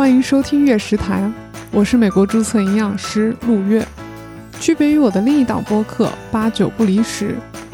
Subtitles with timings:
[0.00, 1.30] 欢迎收听月食谈，
[1.70, 3.86] 我是美国注册营养师陆月。
[4.58, 7.32] 区别于我的另一档播客《八九不离十》，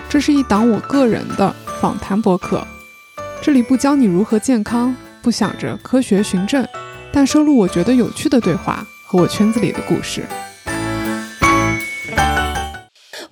[0.08, 2.66] 这是一档我个人的访谈播客。
[3.40, 4.92] 这里不教你如何健康，
[5.22, 6.66] 不想着科学循证，
[7.12, 10.24] 但收录我觉得有趣的对话和我圈子里的故事。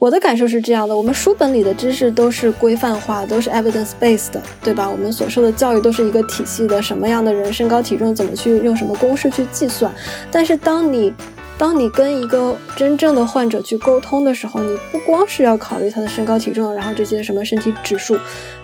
[0.04, 4.86] 我的感受是这样的：我们书本里的知识都是规范化，都是 evidence based 的，对吧？
[4.86, 9.90] 我们所受的教育都是一个体系的，什么样的人身高体重怎么去用什么公式去计算。
[10.30, 11.10] 但是当你
[11.56, 18.14] 当你跟一个真正的患者去沟通的时候，你不光是要考虑他的身高体重，然后这些什么身体指数，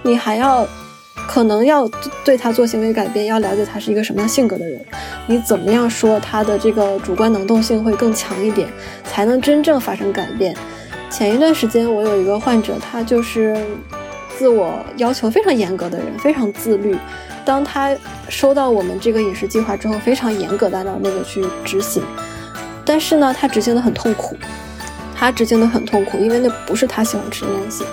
[0.03, 0.69] 你还要
[1.27, 1.89] 可能要
[2.23, 4.79] 对他做行为改变，要了解他是一个什么样性格的人，
[5.27, 8.69] 你怎么样说他的这个主观能动性会更强一点，
[9.05, 10.55] 才能真正发生改变。
[11.11, 13.67] 前一段时间，我有一个患者，他就是
[14.39, 16.97] 自我要求非常严格的人，非常自律。
[17.45, 17.95] 当他
[18.29, 22.03] 收到我们这个饮食计划之后，非常严格的按照那个去执行。
[22.85, 24.37] 但是呢，他执行的很痛苦，
[25.15, 27.85] 他执行的很痛苦，因为那不是他喜欢吃的东西，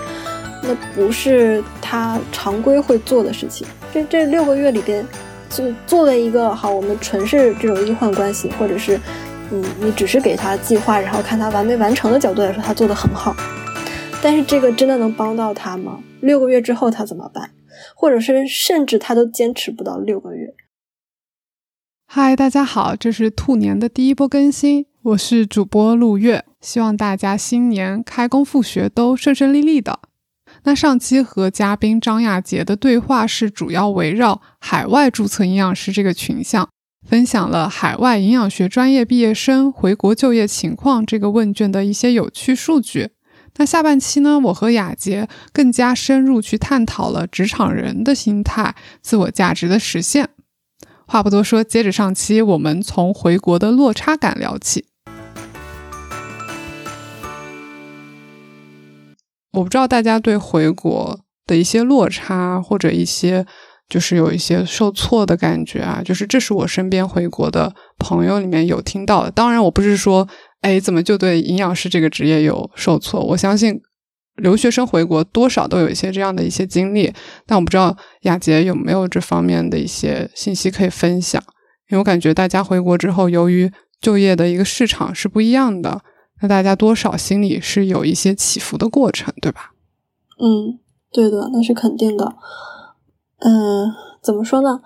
[0.62, 3.66] 那不是他常规会做的事情。
[3.92, 5.04] 这这六个月里边，
[5.50, 8.98] 就作为一个好，我们纯是这种医患关系，或者是。
[9.50, 13.34] 你，你只是给他计划，然后看他完没完成的角度来说，他做的很好。
[14.22, 16.02] 但是这个真的能帮到他吗？
[16.20, 17.50] 六个月之后他怎么办？
[17.94, 20.54] 或者是甚至他都坚持不到六个月？
[22.06, 30.00] 嗨，大家好，这是兔年的第一波更新，我是主播陆月，希望大家新年开工复学都顺顺利利的。
[30.64, 36.68] 那上期和嘉宾张亚杰的对话是主要围绕海外注册营养师这个群像。
[37.08, 43.12] 分享了海外营养学专业毕业生回国就业情况这个问卷的一些有趣数据。
[43.56, 50.28] 那下半期呢，我和雅洁更加深入去探讨了职场人的心态、自我价值的实现。
[51.06, 54.84] 话不多说，接着上期，我们从回国的落差感聊起。
[59.52, 63.46] 我不知道大家对回国的一些落差或者一些。
[63.88, 69.30] 就是有一些受挫的感觉啊，就是这是我身边回国的朋友里面有听到的。
[69.30, 70.28] 当然，我不是说，
[70.60, 73.24] 哎，怎么就对营养师这个职业有受挫？
[73.24, 73.80] 我相信
[74.36, 77.12] 留学生回国多少都有一些这样的一些经历。
[77.46, 81.42] 但我不知道雅洁有没有这方面的一些信息可以分享，
[81.90, 86.02] 因为我感觉大家回国之后，由于就业的一个市场是不一样的，
[86.42, 89.72] 那大家多少心里是有一些起伏的过程，对吧？
[90.38, 90.78] 嗯，
[91.10, 92.36] 对的，那是肯定的。
[93.38, 94.80] 嗯，怎么说呢？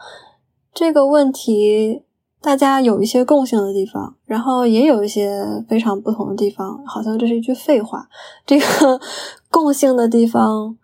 [0.74, 2.02] 这个问题
[2.40, 6.84] 大家有一些共性的地方，然后也有一些非常不同的地方。
[6.86, 8.08] 好像这是一句废话。
[8.46, 9.00] 这个
[9.50, 10.76] 共性的地方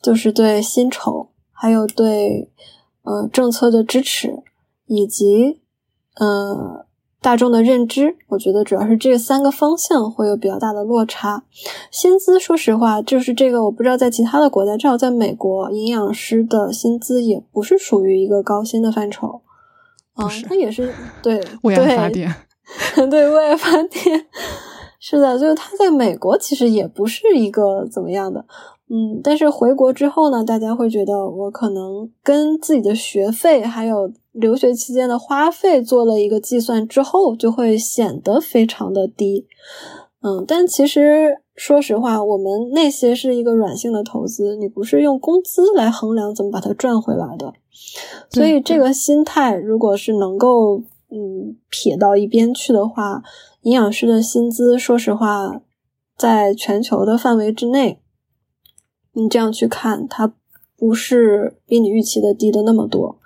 [0.00, 2.50] 就是对薪酬，还有对
[3.02, 4.42] 呃政策的支持，
[4.86, 5.60] 以及
[6.16, 6.81] 呃。
[7.22, 11.44] 大众的认知，我觉得主要是这三个方向会有比较大的落差。
[11.90, 19.40] 薪资，说实话，就是这个，我不知道在其他的国家，至少在美国，营养师的薪资也不是属于一个高薪的范畴。
[20.16, 22.34] 嗯，它也是 对 为爱发电，
[23.08, 24.26] 对为爱发电，
[24.98, 28.44] 是的，就是它在美国其实也不是一个怎么样的。
[28.94, 39.46] 嗯，但是回国之后呢，大家会觉得我可能跟自己的学费还有留学期间的花费做了一个计算之后，就会显得非常的低。
[40.20, 47.54] 嗯，但其实说实话，我们那些是一个软性的投资，你不是用工资来衡量怎么把它赚回来的。
[48.28, 53.22] 所以这个心态，如果是能够嗯撇到一边去的话，
[53.62, 55.62] 营养师的薪资，说实话，
[56.18, 57.98] 在全球的范围之内。
[59.14, 60.32] 你这样去看，它
[60.78, 63.18] 不是比你预期的低的那么多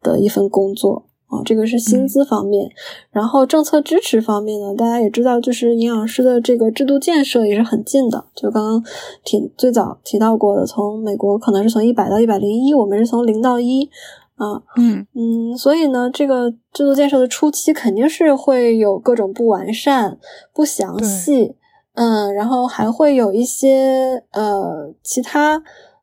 [0.00, 2.70] 的一份工作啊，这个是薪资方面。
[3.10, 8.26] 然后政策支持方面呢，大家也知道，就是营养师的这个制度建设也是很近的。
[8.34, 8.84] 就刚刚
[9.24, 13.88] 提最早提到过的，从美国可能是从一百到一百零一，我们是从零到一
[14.36, 20.18] 啊，嗯嗯，所以呢，这个制度建设的初期肯定是会有各种不完善、
[20.52, 21.56] 不详细。
[21.96, 25.62] 嗯，然后还会有一些呃其他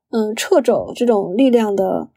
[0.09, 2.07] 嗯掣肘这种力量的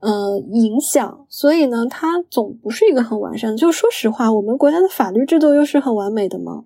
[0.00, 3.56] 呃影响，所以呢，它总不是一个很完善的。
[3.58, 6.62] 就说实话，我们国家的法律制度又是很完美的吗？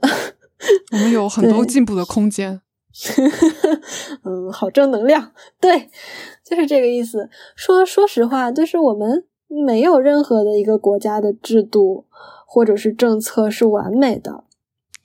[0.92, 2.62] 我们有很多进步的空间。
[4.24, 5.90] 嗯，好正能量，对，
[6.42, 7.28] 就是这个意思。
[7.54, 12.06] 说说实话，就是我们没有任何的一个国家的制度
[12.46, 14.44] 或者是政策是完美的。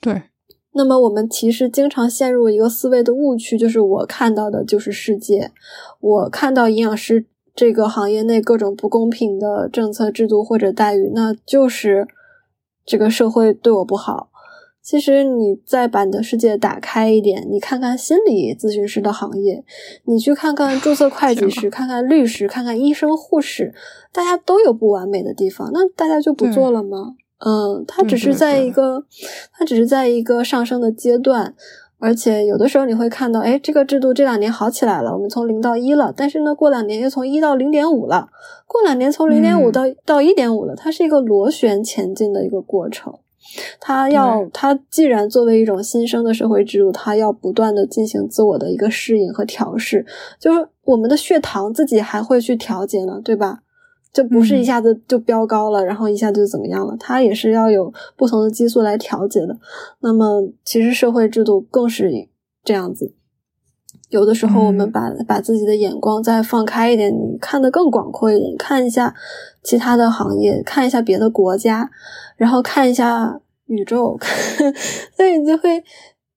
[0.00, 0.29] 对。
[0.72, 5.50] 那么我们其实经常陷入一个思维的误区，就是我看到的就是世界，
[6.00, 12.06] 我看到营养师这个行业内各种不公平的政策制度或者待遇，那就是
[12.86, 14.28] 这个社会对我不好。
[14.82, 19.62] 其实你再把你的世界打开一点，你看看心理咨询师的行业，
[20.04, 23.74] 你去看看注册 会计师，看看律师，看看医生、护士，
[24.12, 27.08] 大家都有不完美的地方，那大家就不做了吗？
[27.08, 27.16] 嗯，
[27.86, 29.04] 它只是在一个，
[29.52, 31.54] 它只是在一个上升的阶段。
[32.02, 36.10] 而且有的时候你会看到，哎，这个制度这两年好起来了，我们从零到一了。
[36.16, 38.30] 但是呢，过两年又从一到零点五了，
[38.66, 40.74] 过两年从零点五到到一点五了。
[40.74, 43.14] 它是一个螺旋前进的一个过程。
[43.78, 50.06] 它要，它既然作为一种新生的社会制度，它要不断的进行自我的一个适应和调试。
[50.38, 53.60] 就是我们的血糖自己还会去调节呢，对吧？
[54.12, 56.96] 就不是一下子就飙高了，然后一下子就怎么样了？
[56.98, 59.56] 它也是要有不同的激素来调节的。
[60.00, 62.28] 那么，其实社会制度更是
[62.64, 63.14] 这样子。
[64.08, 69.14] 有的时候，我们把把自己的眼光再放开一点，你看得更广阔一点，看一下
[69.62, 71.88] 其他的行业，看一下别的国家，
[72.36, 74.18] 然后看一下宇宙，
[75.16, 75.84] 所以你就会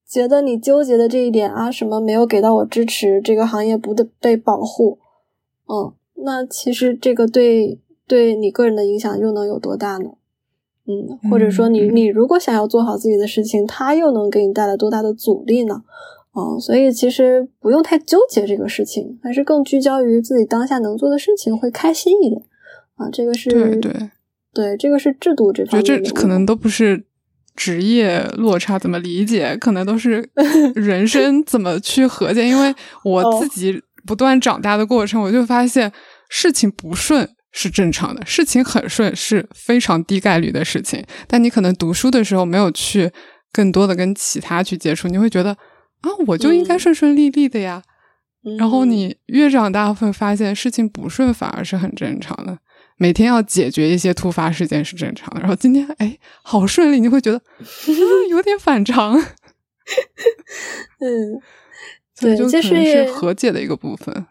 [0.07, 4.99] 觉得你纠结的这一点啊，什么没有给到我支持，这个行业不得被保护，
[5.67, 5.93] 嗯。
[6.23, 10.11] 那其实这个对对你个人的影响又能有多大呢？
[10.85, 15.81] 嗯，或者说你你如果想要做好自己的事情，它又能给你带来多大的阻力呢？
[16.33, 22.41] 哦，所以其实不用太纠结这个事情，还是更聚焦于自己当下能做的事情会开心一点
[22.95, 23.09] 啊。
[23.11, 24.09] 这个是对对
[24.53, 25.85] 对，这个是制度这方面。
[25.85, 27.05] 觉得这可能都不是
[27.55, 30.29] 职业落差怎么理解，可能都是
[30.75, 32.45] 人生怎么去和解。
[32.45, 35.91] 因为我自己不断长大的过程，我就发现。
[36.29, 41.05] 事情不顺是正常的，事情很顺是非常低概率的事情。
[41.27, 43.11] 但你可能读书的时候没有去
[43.51, 45.51] 更多的跟其他去接触，你会觉得
[46.01, 47.83] 啊，我就应该顺顺利利的呀。
[48.57, 52.57] 然后你越长大会发现，事情不顺反而是很正常的。
[52.97, 55.39] 每天要解决一些突发事件是正常的。
[55.39, 57.41] 然后今天哎，好顺利，你会觉得
[58.29, 59.13] 有点反常。
[60.99, 61.39] 嗯，
[62.19, 64.25] 对，就是和解的一个部分。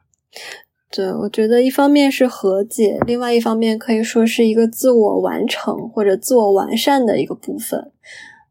[0.95, 7.91] 对，我觉得一方面是和解，另外一方面可以说是一个自我完成或者自我完善的一个部分。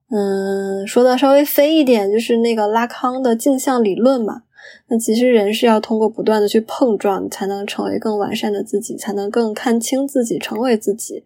[0.10, 4.42] 嗯，说的稍微飞一点，就是那个拉康的镜像理论嘛。
[4.88, 11.24] 那其实人是要通过不断的去碰撞，才能成为更完善的自己，才能更看清自己，成为自己。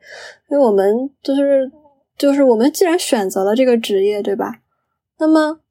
[0.50, 1.72] 因为我们就是
[2.18, 4.56] 就是我们既然选择了这个职业，对吧？
[5.18, 5.62] 那么。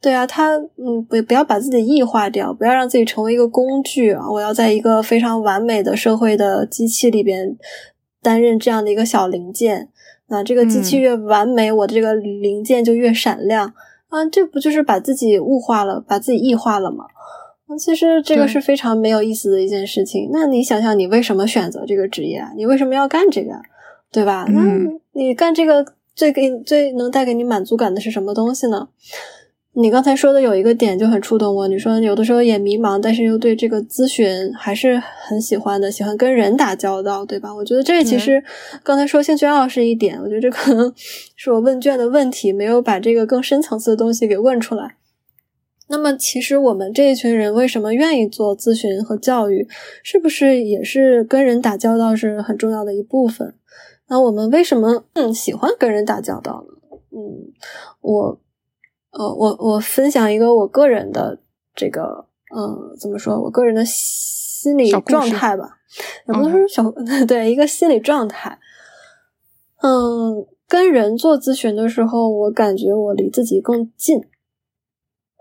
[0.00, 4.30] 对啊，他嗯，不不要把自己异化掉，不要让自己成为一个工具啊！
[4.30, 7.56] 我要在一个非常完美的社会的机器里边
[8.22, 9.88] 担任这样的一个小零件。
[10.28, 13.72] 那这个机器越完美，我这个零件就越闪亮
[14.08, 14.24] 啊！
[14.30, 17.06] 这不就是把自己物化了，把自己异化了吗？
[17.78, 20.30] 其实这个是非常没有意思的一件事情。
[20.32, 22.42] 那你想想，你为什么选择这个职业？
[22.56, 23.50] 你为什么要干这个？
[24.10, 24.46] 对吧？
[24.48, 24.60] 那
[25.12, 25.84] 你干这个
[26.14, 28.88] 最给最能带给你满足感的是什么东西呢？
[29.80, 37.54] 你刚才说的有一个点就很触动我，你说有的时候也迷茫，但是又对这个咨询还是很喜欢的，喜欢跟人打交道，对吧？
[37.54, 38.42] 我觉得这其实
[38.82, 40.92] 刚才说兴趣爱好是一点，我觉得这可能
[41.36, 44.96] 是我问卷的问题没有把这个更深层次的东西给问出来。
[45.86, 49.68] 那么，其实我们这一群人为什么愿意做咨询和教育，
[50.02, 53.54] 是不是也是跟人打交道是很重要的一部分？
[54.08, 56.98] 那我们为什么嗯喜欢跟人打交道呢？
[57.12, 57.52] 嗯，
[58.00, 58.40] 我。
[59.18, 61.40] 呃，我我分享一个我个人的
[61.74, 63.38] 这个，嗯，怎么说？
[63.40, 65.78] 我个人的心理状态吧，
[66.28, 66.88] 也不能说小，
[67.26, 68.58] 对，一个心理状态。
[69.82, 74.20] 嗯，跟人做咨询的时候，我感觉我离自己更近。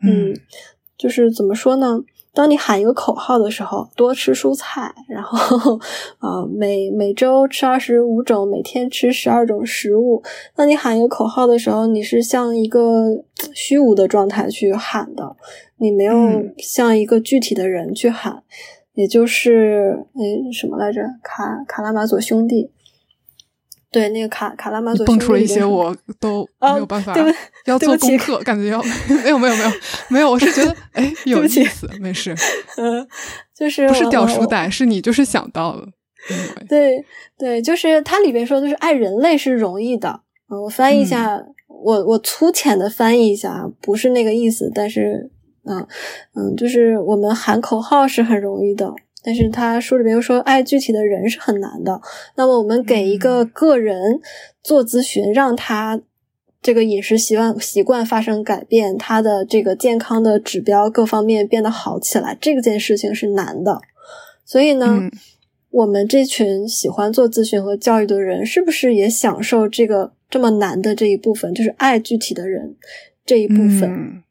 [0.04, 0.34] 嗯，
[0.98, 2.02] 就是怎么说呢？
[2.38, 5.80] 当你喊一个口号的时候，多吃蔬菜，然后
[6.20, 10.22] 啊，每每周吃二十五种，每天吃十二种食物。
[10.56, 13.24] 当你喊一个口号的时候，你是像一个
[13.56, 15.36] 虚无的状态去喊的，
[15.78, 16.14] 你没有
[16.60, 18.44] 像一个具体的人去喊，
[18.94, 21.02] 也就是哎什么来着？
[21.24, 22.70] 卡卡拉马佐兄弟。
[23.98, 27.16] 对，那个卡卡拉马佐蹦出了一些，我 都没有办法
[27.66, 28.80] 要做功课， 感觉要
[29.24, 29.72] 没有没有没有
[30.10, 32.36] 没有，我是觉得哎 有意思，没事，
[32.78, 33.08] 嗯，
[33.58, 35.88] 就是不是掉书袋，是你就是想到了，
[36.70, 37.04] 对
[37.40, 45.32] 对，就是它里边说的是爱人类是容易的，嗯，我翻译一下，我我粗浅的翻译一下，不是那个意思，但是
[45.66, 45.80] 嗯
[46.36, 48.94] 嗯，就是我们喊口号是很容易的。
[49.28, 52.00] 但是他书里面又说，爱具体的人是很难的。
[52.36, 54.22] 那么我们给一个个人
[54.64, 56.00] 做咨询，让他
[56.62, 63.82] 这个饮食习惯习惯发生改变，他的这个健康的指标各方面变得好起来，这件事情是难的。
[64.46, 65.10] 所以呢，
[65.72, 72.78] 我们这群喜欢做咨询和教育的人，是不是也享受这个这么难的这一部分，就是爱具体的人
[73.26, 74.24] 这一部分？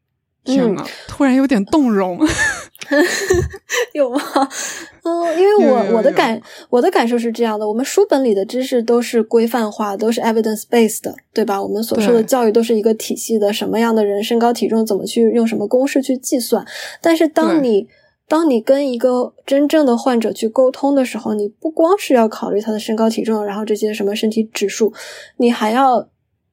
[0.42, 2.18] 天呐，突然有点动容。
[3.92, 4.20] 有吗？
[5.04, 11.62] 嗯，因为我我的感我的感受是这样的：我们书本里的知识都是规范化，都是 evidence based 的，对吧？
[11.62, 16.66] 我们所受的教育都是一个体系的，什么样的人身高体重怎么去用什么公式去计算。
[17.00, 17.88] 但是当你
[18.28, 24.92] 当你跟一个真正的患者去沟通的时候，你不光是要考虑他的身高体重，然后这些什么身体指数，
[25.36, 26.08] 你还要。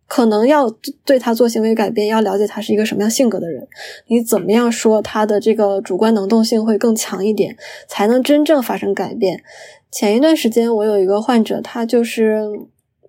[0.08, 0.70] 可能要
[1.04, 3.68] 对他做行为改变，要了解他是一个什么样性格的人。
[4.08, 7.58] 你怎么样说他的这个主观能动性会更强一点，
[7.88, 9.44] 才能真正发生改变？
[9.92, 12.44] 前一段时间我有一个患者，他就是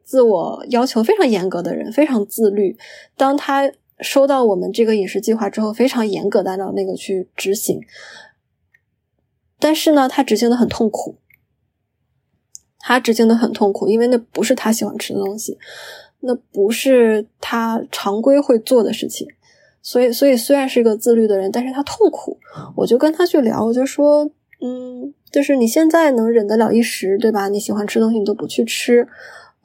[0.02, 2.76] 自我要求非常严格的人，非常自律。
[3.16, 3.70] 当他
[4.00, 7.80] 收到我们这个饮食计划之后，非常严格的按照那个去执行。
[9.58, 11.16] 但是呢，他执行的很痛苦，
[12.78, 15.56] 他执行的很痛苦，因为那不是他喜欢吃的东西。
[16.26, 19.28] 那不是他常规会做的事情，
[19.82, 22.38] 所以，所以虽然是一个自律的人，但是他痛苦。
[22.76, 27.48] 我就跟他去聊，我就说，嗯，就是你现在能忍得了一时，对吧？
[27.48, 29.06] 你喜欢吃东西，你都不去吃，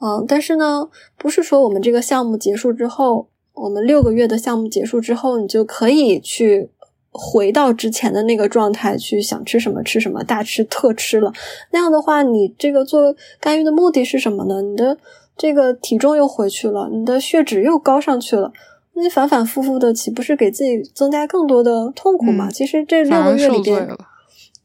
[0.00, 6.68] 嗯，但是呢，不是说我们这个项目结束之后，我们六个月的项目结束之后，你就可以去
[7.10, 11.32] 回到之前的那个状态，去想吃什么吃什么，大吃特吃了。
[11.72, 14.60] 那样的话，你这个做干预的目的是什么呢？
[14.60, 14.98] 你的。
[15.40, 18.52] 这个体重又回去了，你的血脂又高上去了，
[18.92, 22.50] 你反反复复的，岂不是给自己增加更多的痛苦吗？
[22.52, 23.88] 其实这六个月里边，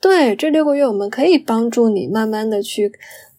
[0.02, 2.92] 对这六个月，我们可以帮助你慢慢的去，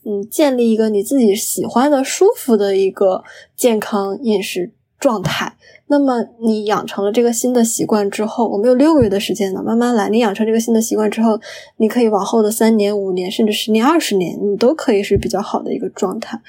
[0.06, 3.22] 嗯，建立一个你自己喜欢的、舒服的一个
[3.54, 5.58] 健康饮食状态。
[5.88, 10.08] 那么你养成了这个新的习惯之后，我们有六个月的时间呢，慢慢来。
[10.08, 11.38] 你养成这个新的习惯之后，
[11.76, 16.40] 你可以往后的三年、五年，甚至十年、二十年，你都可以是比较好的一个状态。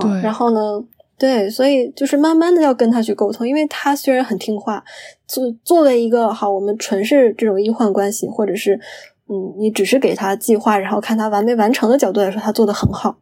[0.00, 0.60] 对，然后呢？
[1.18, 4.82] 对，所以就是慢慢的要跟他去沟通，因为他虽然很听话，
[5.26, 8.80] 作作为一个好，我们纯是这种医患关系，或者是
[9.28, 13.18] 嗯，你只是给他计划，然后看他完没完成的角度来说，他做的很好。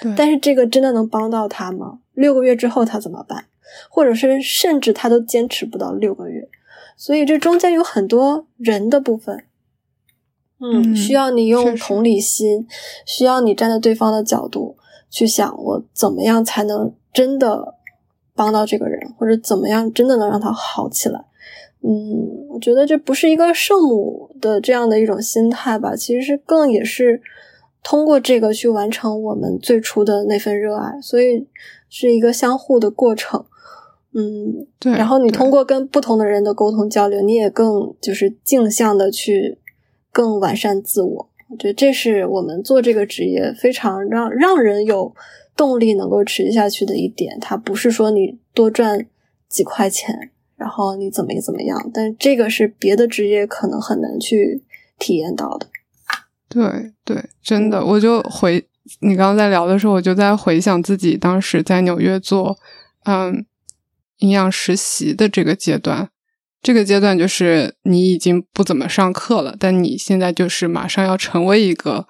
[0.00, 1.98] 对，但是这个真的能帮到他吗？
[2.14, 3.44] 六个月之后他怎么办？
[3.90, 6.48] 或者是甚至他都坚持不到六个月，
[6.96, 9.44] 所以这中间有很多人的部分，
[10.60, 12.66] 嗯，需要你用同理心，
[13.04, 14.78] 需要你站在对方的角度。
[15.16, 17.74] 去想我怎么样才能真的
[18.34, 21.24] 帮到这个人，或者怎么样真的能让他好起来？
[21.80, 27.22] 嗯，我觉得这不是一个圣母的这样的一种心态吧，其实是更也是
[27.82, 31.46] 通过这个去完成我们最初的那份热爱，所以
[31.88, 33.42] 是一个相互的过程。
[34.12, 34.92] 嗯，对。
[34.92, 39.56] 然后你通过跟不同的人的沟通交流，你也更就是镜像的去
[40.12, 41.30] 更完善自我。
[41.48, 45.14] 我觉得这是我们做这个职业非常让让人有
[45.56, 47.38] 动力能够持续下去的一点。
[47.40, 49.06] 它不是说你多赚
[49.48, 54.62] 几块钱，然后你怎么怎么样，但这个是别的职业可能很难去
[54.98, 55.68] 体验到的。
[56.48, 58.64] 对对，真的，我就回
[59.00, 62.56] 你刚刚在聊的时候，我就在回想自己当时在纽约做
[63.04, 63.44] 嗯
[64.18, 66.08] 营养实习的这个阶段。
[66.66, 72.08] 这个阶段就是你已经不怎么上课了，但你现在就是马上要成为一个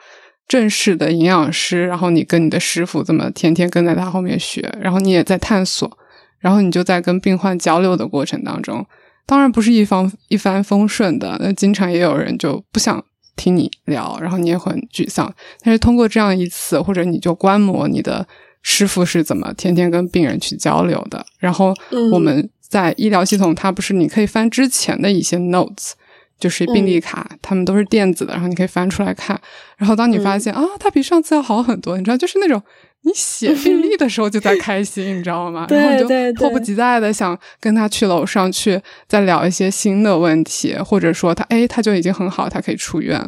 [0.48, 5.98] 正式的营养师，然后你跟你的师傅这么天天跟在他后面学，然后你也在探索，
[6.38, 8.82] 然后你就在跟病患交流的过程当中，
[9.26, 13.04] 当然不是一方一帆风顺的，那经常也有人就不想
[13.36, 15.30] 听你聊，然后你也很沮丧。
[15.62, 18.26] 但是通过这样一次，或者你就观摩你的
[18.62, 21.74] 师傅是怎么天天跟病人去交流的，然后
[22.10, 22.48] 我们。
[22.68, 25.92] 在医疗系统，它不是你可以翻之前的一些 notes，
[26.38, 29.40] 就是病历卡，他们都是电子的，然后你可以翻出来看。
[29.76, 32.60] 然后当你发现啊，它比上次要好很多，你知道，就是那种
[33.02, 35.66] 你写病历的时候就在 开心，你知道吗？
[35.70, 43.24] 然后你就迫不及待的想跟他去楼上去再聊一些新的问题，或者说他哎他就已经很好，他可以出院。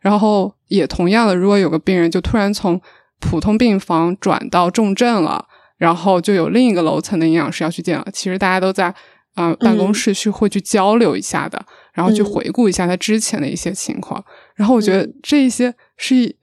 [0.00, 2.80] 然后也同样的，如果有个病人就突然从
[3.20, 5.46] 普通病房转到重症了。
[5.82, 8.06] 然后就有另一个楼层的营养师要去见了。
[8.12, 8.94] 其实大家都在
[9.34, 11.60] 啊办公室去会去交流一下的，
[11.92, 14.24] 然后去回顾一下他之前的一些情况。
[14.54, 16.36] 然后我觉得这一些是，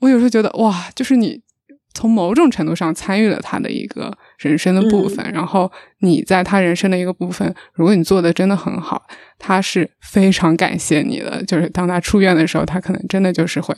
[0.00, 1.40] 我有时候觉得哇，就是你
[1.94, 5.24] 从某种程度上参与了他的一个人生的部分。
[5.32, 5.70] 然后
[6.00, 9.06] 你在他人生的一个部分，如果你做的真的很好，
[9.38, 11.42] 他是非常感谢你的。
[11.44, 13.74] 就是当他出院的时候，他可能真的就是会。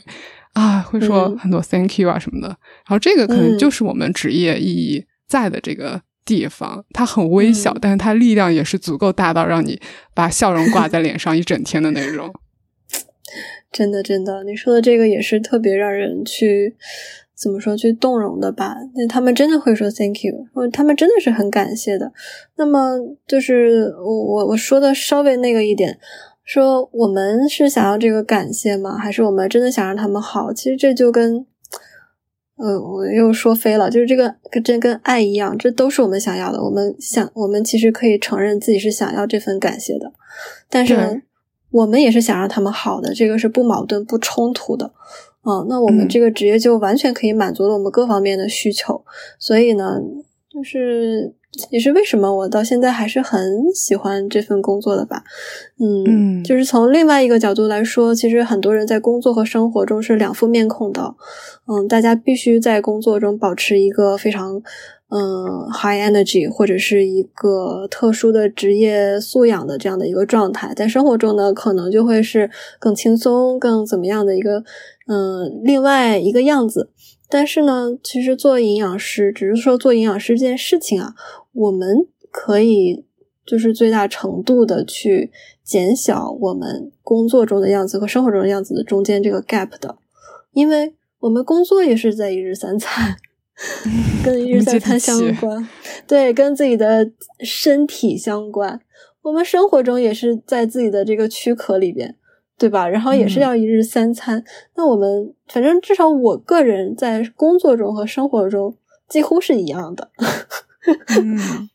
[0.53, 6.85] 啊，会说很多 thank you 啊什么的，然后这个可能就是我们职业意义在的这个地方。
[6.93, 9.81] 它很微小，但是它力量也是足够大到让你
[10.13, 12.31] 把笑容挂在脸上一整天的那种。
[13.73, 16.75] 真的真的，你说的这个也是特别让人去
[17.35, 18.75] 怎么说去动容的吧？
[18.95, 20.33] 那他们真的会说 thank you，
[20.71, 22.11] 他们真的是很感谢的。
[22.55, 22.97] 那么
[23.27, 25.97] 就是我我我说的稍微那个一点，
[26.43, 28.97] 说我们是想要这个感谢吗？
[28.97, 30.53] 还是我们真的想让他们好？
[30.53, 31.45] 其实这就跟。
[32.55, 36.63] 呃，我又说飞了，就是这个跟真跟爱一样，这都是我们想要的。
[36.63, 40.13] 我们想，我们其实可以承认自己是想要这份感谢的，
[40.69, 41.23] 但是
[41.71, 44.93] 我们也是想让他们好的，这个是不矛盾、不冲突的。
[45.45, 49.03] 嗯，那我们这个职业就完全可以满足了我们各方面的需求。
[49.37, 49.99] 所以呢，
[50.49, 51.33] 就是
[51.69, 53.41] 也是为什么我到现在还是很
[53.75, 55.23] 喜欢这份工作的吧。
[55.79, 61.15] 嗯，就是从另外一个角度来说，其实很多人在工作和生活中是两副面孔的。
[61.67, 64.61] 嗯，大家必须在工作中保持一个非常
[65.09, 74.63] 嗯 high energy 或者是一个特殊的职业素养的这样的一个状态，在生活中呢，可能就会是更轻松、更怎么样的一个
[75.07, 76.89] 嗯另外一个样子。
[77.29, 81.15] 但是呢，其实做营养师，只是说做营养师这件事情啊，
[81.53, 83.05] 我们可以
[83.45, 85.31] 就是最大程度的去
[85.63, 89.97] 减小我们工作中的样子和生活中的样子的中间这个 gap 的，
[90.53, 90.95] 因为。
[91.23, 93.15] 我们工作也是在一日三餐，
[94.25, 95.65] 跟一日三餐相 关，
[96.05, 98.81] 对，跟自己的身体相关。
[99.21, 102.17] 我们生活中也是在自己的这个躯壳里边，
[102.63, 102.87] 对吧？
[102.87, 104.41] 然后也是要一日三餐。
[104.77, 108.73] 那我们反正至少我个人在工作中和生活中
[109.09, 110.09] 几乎是一样的。
[111.19, 111.69] 嗯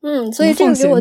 [0.00, 0.98] 嗯，所以这个给我。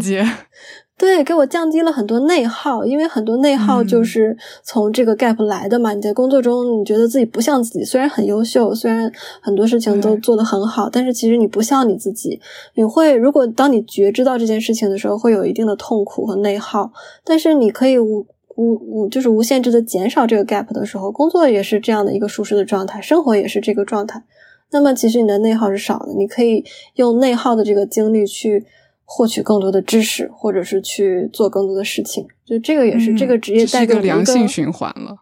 [0.97, 5.93] 对，给我降低了很多内耗，因为很多内耗就是从这个 gap 来的嘛。
[5.93, 12.39] 你在工作中，你觉得自己不像自己，虽然很优秀，虽然很多事情都做得很好，但是其实你不像你自己。
[12.75, 16.93] 你会，如果当你觉知到这件事情的时候，会有一定的痛苦和内耗。
[17.25, 24.23] 但是你可以无无无，就是无限制的减少这个 gap 的时候，工作也是这样的一个舒适的状态，生活也是这个状态。
[24.71, 26.65] 那么其实你的内耗是少的，你可以
[26.95, 28.65] 用内耗的这个精力去。
[29.07, 35.15] 获取更多的知识，或者是去做更多的事情，就这个也是这个职业带给一个良性循环了。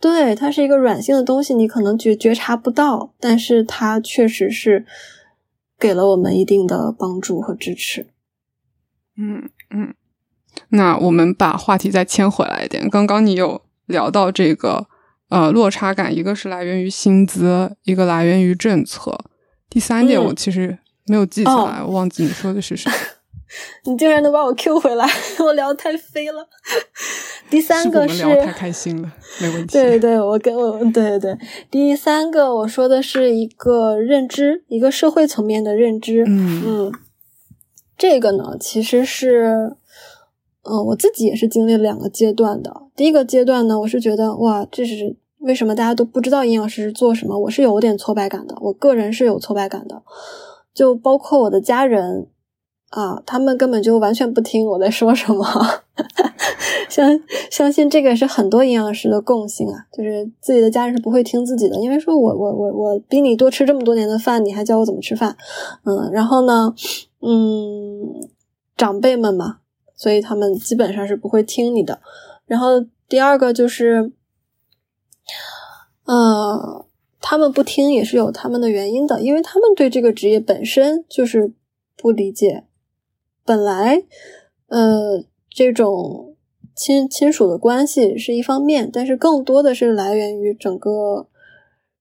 [0.00, 4.84] 对，它是一个软性的东西，你可能觉觉察不到，但是它确实是
[5.78, 8.08] 给了我们一定的帮助和支持。
[9.16, 9.94] 嗯嗯，
[10.68, 12.88] 那我们把话题再牵回来一点。
[12.88, 14.86] 刚刚你有聊到这个
[15.28, 19.18] 呃落差感，一个是来源于薪资，一个来源于政策。
[19.68, 22.96] 第三点，我其实没有记下来，我忘记你说的是什么。
[23.84, 25.04] 你竟然能把我 Q 回来，
[25.40, 26.48] 我聊太飞了。
[27.48, 29.72] 第三个是聊太开心了，没问题。
[29.74, 36.22] 对对，我跟我对对对，第三个我说的是一个认知，一个社会层面的认知。
[36.28, 36.92] 嗯嗯，
[37.98, 39.74] 这个呢，其实是，
[40.62, 42.70] 嗯，我自己也是经历了两个阶段的。
[42.94, 47.38] 第一个阶段呢，我是觉得哇，这是为什么大家都不知道营养师是做什么？
[47.38, 50.02] 我是有点挫败感的，我个人是有挫败感的，
[50.74, 52.28] 就包括我的家人。
[52.90, 55.46] 啊，他们根本就完全不听我在说什么，
[56.90, 57.08] 相
[57.48, 65.36] 相信这个是很多营养师的共性啊，就是自己的家人是不会听自己的，因为说我我我我比你多吃这么多年的饭，你还教我怎么吃饭，
[65.84, 66.74] 嗯，然后呢，
[67.20, 68.28] 嗯，
[68.76, 69.58] 长辈们嘛，
[70.00, 72.00] 所以他们基本上是不会听你的。
[72.46, 74.10] 然后第二个就是，
[76.06, 76.86] 呃，
[77.20, 81.52] 他们不听也是有他们的原因的，因为他们对这个职业本身就是
[81.98, 82.64] 不理解。
[83.44, 84.04] 本来，
[84.68, 86.34] 呃，这种
[86.74, 91.28] 亲亲属的关系是一方面，但是更多的是来源于整个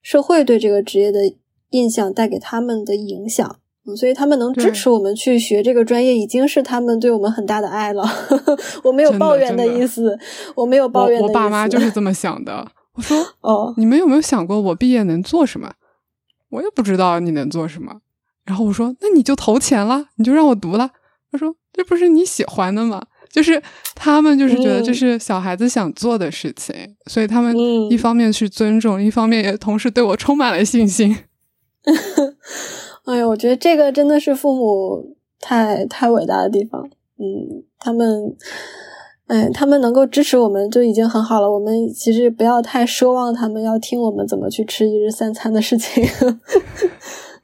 [0.02, 1.36] 社会对这个职业的
[1.72, 8.04] 印象带给他们的影响，嗯，所以他们能支持我们去学这个专业，已经是他们对我们很大的爱了。
[8.84, 10.18] 我没有抱怨的意思，
[10.56, 11.34] 我没有抱怨的意思。
[11.34, 12.68] 我爸妈就是这么想的。
[12.94, 15.72] 我说，哦，你们有没有想过我毕业能做什么？
[16.50, 18.02] 我也不知道你能做什么。
[18.46, 20.90] 然后我说，那你就投钱了，你就让我读了。
[21.32, 23.02] 他说：“这不是你喜欢的吗？
[23.32, 23.62] 就是
[23.94, 27.56] 他们就是觉得这是小孩子想做的事情，所以他们
[27.92, 31.16] 一方面去尊重，一方面也同时对我充满了信心。
[33.10, 36.88] 哎呀，我觉得这个真的是父母太太伟大的地方。
[37.18, 38.36] 嗯，他们，
[39.26, 41.52] 哎，他们能够支持我们就已经很好了。
[41.52, 46.06] 我们其实不要太奢望他们要听我们怎么去吃一日三餐的事情。”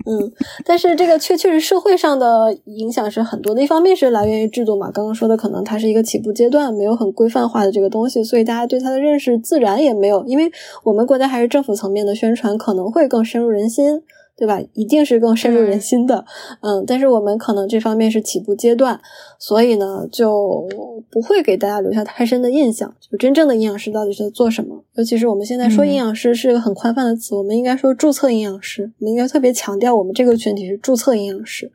[0.07, 0.31] 嗯，
[0.63, 3.63] 但是这个确确实社会上的影响是很多的。
[3.63, 10.23] 一方面是来源于制度嘛，刚刚说的可能它是一个起步阶段，没有很规范化的这个东西，所以大家对它的认识自然也没有。
[10.25, 10.51] 因为
[10.83, 14.03] 我们国家还是政府层面的宣传可能会更深入人心，
[14.37, 14.59] 对吧？
[14.73, 16.25] 一定是更深入人心的，
[16.61, 18.99] 嗯，但是我们可能这方面是起步阶段，
[19.39, 20.67] 所以呢，就
[21.09, 22.93] 不会给大家留下太深的印象。
[22.99, 24.83] 就真正的营养师到底是在做什么？
[24.95, 31.71] 尤其是我们现在说营养师是一个很宽泛的词，我们应该说注册营养师，我们应该特别强调我们这个群体是注册营养师，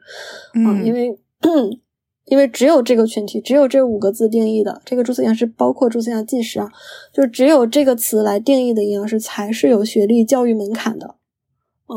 [0.55, 1.19] 嗯，因为
[2.27, 6.69] 因为只有这个群体，只有这五个字定义的这个注册营养师，包括注册营养技师啊，
[7.13, 11.17] 就只有这个词来定义的营养师才是有学历教育门槛的。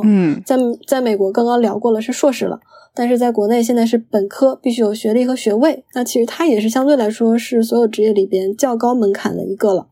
[0.03, 2.59] 嗯，在在美国刚刚聊过了是硕士了，
[2.95, 5.83] 但是在国内现在是本科，必须有学历和学位。
[5.93, 9.87] 那其实它也是相对来说是所有职业里边较高门槛的一个了。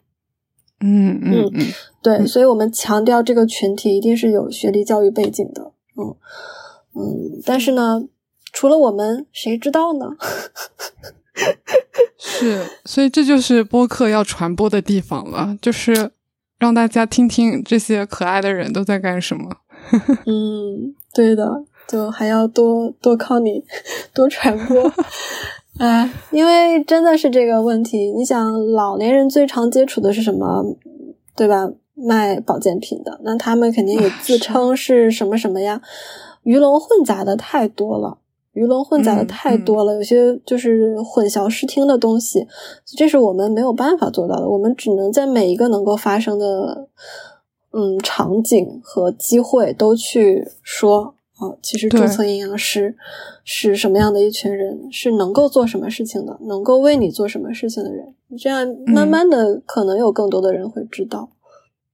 [0.79, 1.67] 嗯嗯嗯，
[2.01, 5.71] 对，所以我们强调这个群体一定是有学历教育背景的。
[5.95, 6.15] 嗯
[6.95, 8.03] 嗯，但是呢，
[8.51, 10.07] 除了我们，谁知道呢？
[12.17, 16.11] 是，所以这就是播客要传播的地方了，就是
[16.57, 19.57] 让大家听听这些可爱的人都在干什么。
[20.25, 23.63] 嗯，对的，就还要多多靠你
[24.13, 24.91] 多传播，
[25.79, 28.11] 哎，因为真的是这个问题。
[28.11, 30.63] 你想，老年人最常接触的是什么，
[31.35, 31.69] 对吧？
[31.93, 35.81] 卖保健品的，那他们肯定也自称是什么什么呀？
[36.43, 38.17] 鱼龙混杂的太多了，
[38.53, 42.47] 鱼龙混杂的太多了，有些就是混淆视听的东西，
[42.97, 44.49] 这是我们没有办法做到的。
[44.49, 46.87] 我们只能在每一个能够发生的。
[47.73, 52.93] 嗯，场景和机会都去说啊，其实注册营养师
[53.45, 61.29] 是什么样的一群人，是能够做什么事情的，能够为你做什么事情的人，这样慢慢的可能有更多的人会知道。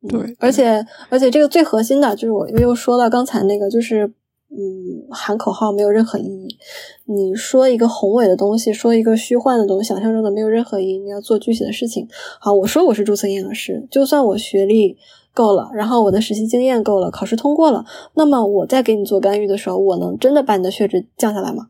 [0.10, 4.12] 对，而且而且这个最核心的就是我又说到刚才那个，就是
[4.50, 6.58] 嗯，喊口号没有任何意义。
[7.06, 10.98] 你说一个宏伟的东西，说一个虚幻的东西，想象中的没有任何意义。
[10.98, 12.08] 你要做具体的事情。
[12.40, 14.98] 好，我说我是注册营养师，就算我学历。
[15.38, 21.68] 够了，然后我的实习经验够了，考试通过了，那么我再给你做干预的时候，我能真的把你的血脂降下来吗？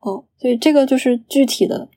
[0.00, 1.88] 哦，所以这个就是具体的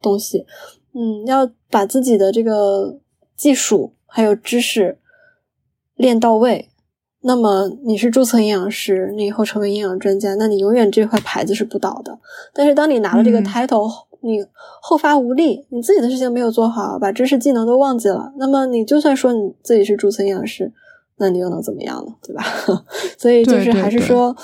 [0.00, 0.46] 东西，
[0.94, 2.98] 嗯，要把自己的这个
[3.36, 4.98] 技术还有知识
[5.94, 6.70] 练到位。
[7.20, 12.18] 那么你是注册营养师，你以后成为营养专家，那你永远这块牌子是不倒的。
[12.54, 14.06] 但是当你拿了这个 title。
[14.22, 14.38] 你
[14.80, 20.72] 后发无力，你自己的事情没有做好，把知识技能都忘记了，那么你就算说你自己是注册营养师，
[21.16, 22.12] 那你又能怎么样呢？
[22.22, 22.44] 对吧？
[23.18, 24.36] 所以就是还是说，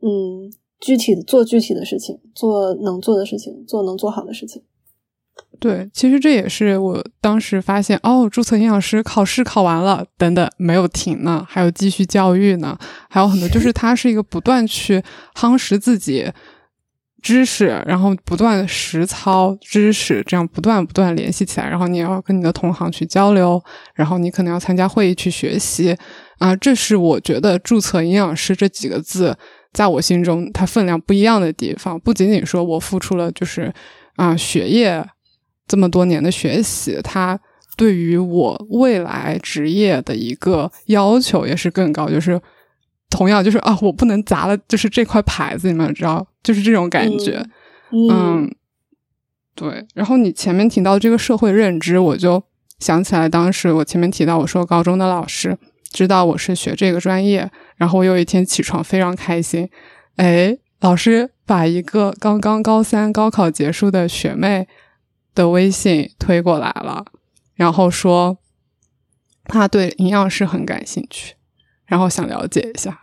[0.00, 4.62] 嗯，具体的做具体的事情，做能做的事情，做能做好的事情。
[5.60, 15.02] 对，其实这也是我当时发现，哦，注册营养师考试考完了，等等，没有停呢，还有继续教育呢，还有很多，就是它是一个不断去
[15.34, 16.32] 夯实自己。
[17.20, 23.62] 知识，然后不断实操知识，这样不断不断联系起来，然后你要跟你的同行去交流，
[23.94, 25.96] 然后你可能要参加会议去学习
[26.38, 29.36] 啊，这是我觉得注册营养师这几个字
[29.72, 33.72] 在我心中它分量不一样的地方，不仅仅说我付出了就是
[34.16, 35.04] 啊学业
[35.66, 37.38] 这么多年的学习，它
[37.76, 42.40] 对于我未来职业的一个要求也是更高，就是。
[43.10, 47.44] 同样就是啊，我不能砸了，就是这块牌子，你们知道，就是这种感觉。
[47.90, 48.54] 嗯，
[49.54, 49.86] 对。
[49.94, 52.42] 然后你前面提到这个社会认知，我就
[52.78, 55.56] 想起来，当时我前面提到，我说高中的老师
[55.90, 59.70] 知道我是学这个专业，然后我有一天起床非常开心，
[60.16, 64.68] 哎，老师把一个刚刚高三高考结束的学妹
[65.34, 67.06] 的微信推过来了，
[67.54, 68.36] 然后说
[69.44, 71.36] 他对营养师很感兴趣。
[71.88, 72.96] 然后想了解一下，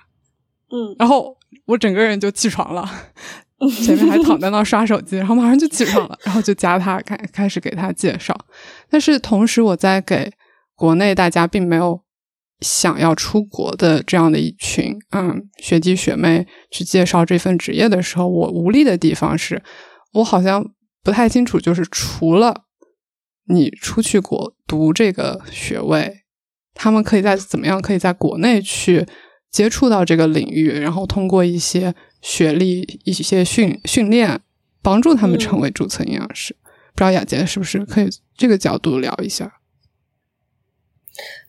[0.72, 2.88] 嗯，然后我整个人就起床了，
[3.84, 8.38] 前面还躺在那刷手机，然后马上就起床了，然后就加他开开始给他介绍。
[8.90, 10.32] 但是同时我在给
[10.76, 12.00] 国内大家并没有
[12.60, 19.64] 想要出国的这样的一群嗯学弟学妹去介绍这份职业的时候，我无力的地方是
[20.14, 20.64] 我好像
[21.04, 22.66] 不太清楚，就是除了
[23.48, 26.25] 你出去国读这个学位。
[26.76, 27.82] 他们可以在怎么样？
[27.82, 29.08] 可以在国内去
[29.50, 34.42] 接触到这个领域，然后通过一些学历、一些训训练，
[34.84, 36.56] 帮助他们成为注册营养师。
[36.94, 39.54] 不知道雅洁是不是可以这个角度聊一下？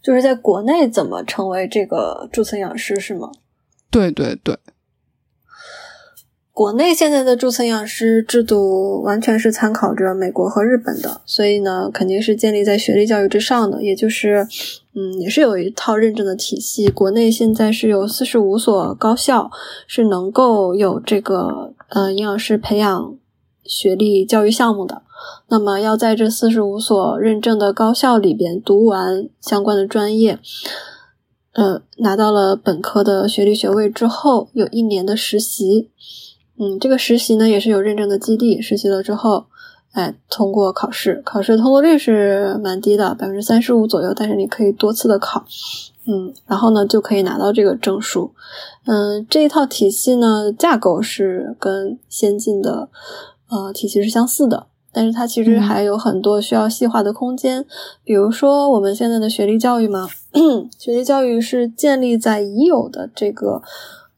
[0.01, 3.33] 就是在国内怎么成为这个注册营养师是吗？
[3.91, 4.57] 对对对。
[6.53, 14.47] 国内现在的注册营养师制度完全是参考着美国和日本的，所以呢，肯定是建立在学历教育之上的，也就是，
[14.99, 16.89] 嗯，也是有一套认证的体系。
[16.89, 19.51] 国内现在是有四十五所高校
[19.87, 23.15] 是能够有这个呃营养师培养
[23.63, 25.03] 学历教育项目的，
[25.49, 30.39] 那么要在这四十五所认证的高校里边读完相关的专业。
[31.53, 35.91] 呃，拿到了本科的学历学位之后，有一年的实习。
[36.59, 39.45] 嗯，这个实习呢也是有认证的基地，实习了之后，
[39.97, 45.43] 哎，通过考试，考试通过率是蛮低的，百分之三十五左右，但是你可以多次的考。
[46.07, 48.31] 嗯，然后呢就可以拿到这个证书。
[48.85, 52.91] 嗯，这一套体系呢架构是跟先进的
[53.49, 54.67] 呃体系是相似的。
[54.93, 57.65] 但是它其实还有很多需要细化的空间，
[58.05, 60.07] 比如说我们现在的学历教育嘛，
[60.79, 63.63] 学历教育是建立在已有的这个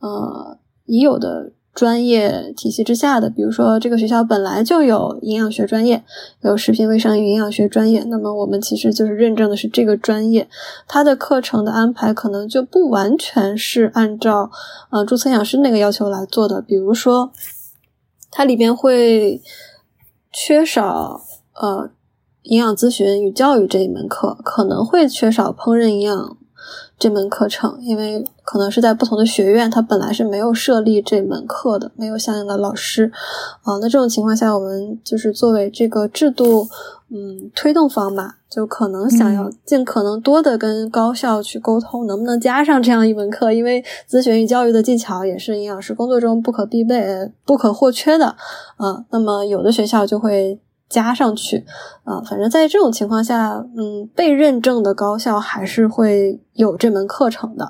[0.00, 6.02] 呃已有的专业体系之下的，比如说这个学校本来就有营养学专业，
[6.40, 10.48] 有食品卫生与营养学专业，那么我们其实就是认证的是这个专业，
[10.88, 14.50] 它的课程的安排可能就不完全是按照
[14.90, 17.30] 呃注册营养师那个要求来做的，比如说
[18.30, 19.40] 它里边会。
[20.30, 21.22] 缺少
[21.54, 21.90] 呃
[22.42, 26.36] 营养咨询与教育这一门课，可能会缺少烹饪营养
[26.98, 33.12] 这门课程，因为可能是在不同的学院，它本来是没有设立这门课的，没有相应的老师
[33.62, 33.78] 啊。
[33.80, 36.68] 那这种情况下，我们就是作为这个制度
[37.10, 43.52] 嗯推动方吧，就可能想要尽可能多的跟高校去沟通，能不能加上这样一门课？
[43.52, 48.34] 因为咨询与教育的技巧也是营养师工作中不可必备、不可或缺的
[48.76, 49.04] 啊。
[49.10, 50.60] 那么有的学校就会。
[50.88, 51.64] 加上去，
[52.04, 57.66] 啊，反正在这种情况下，嗯，被认证的高校还是会有这门课程的，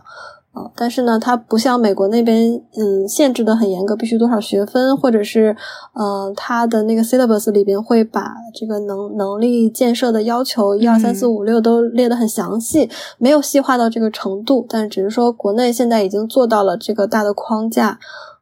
[0.53, 5.57] 啊，但是呢，它不像美国那边，嗯，限制的很严格，必须多少学分，或者是，
[5.95, 17.99] 嗯，它的那个 syllabus 里边会把这个能能力建设的要求一二三四五六都列得很详细，没有细化到这个程度，但只是说国内现在已经做到了这个大的框架。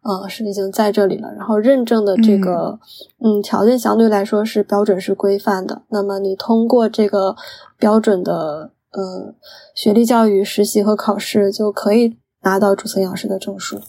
[0.06, 1.32] 呃，是已经在这里了。
[1.36, 2.78] 然后认证的这个，
[3.18, 5.82] 嗯，条件相对来说是标准是规范的。
[5.88, 7.34] 那么你通过这个
[7.76, 9.34] 标准的，呃，
[9.74, 13.80] 学历教育实习和考试，就可以拿到注册营养师的证书。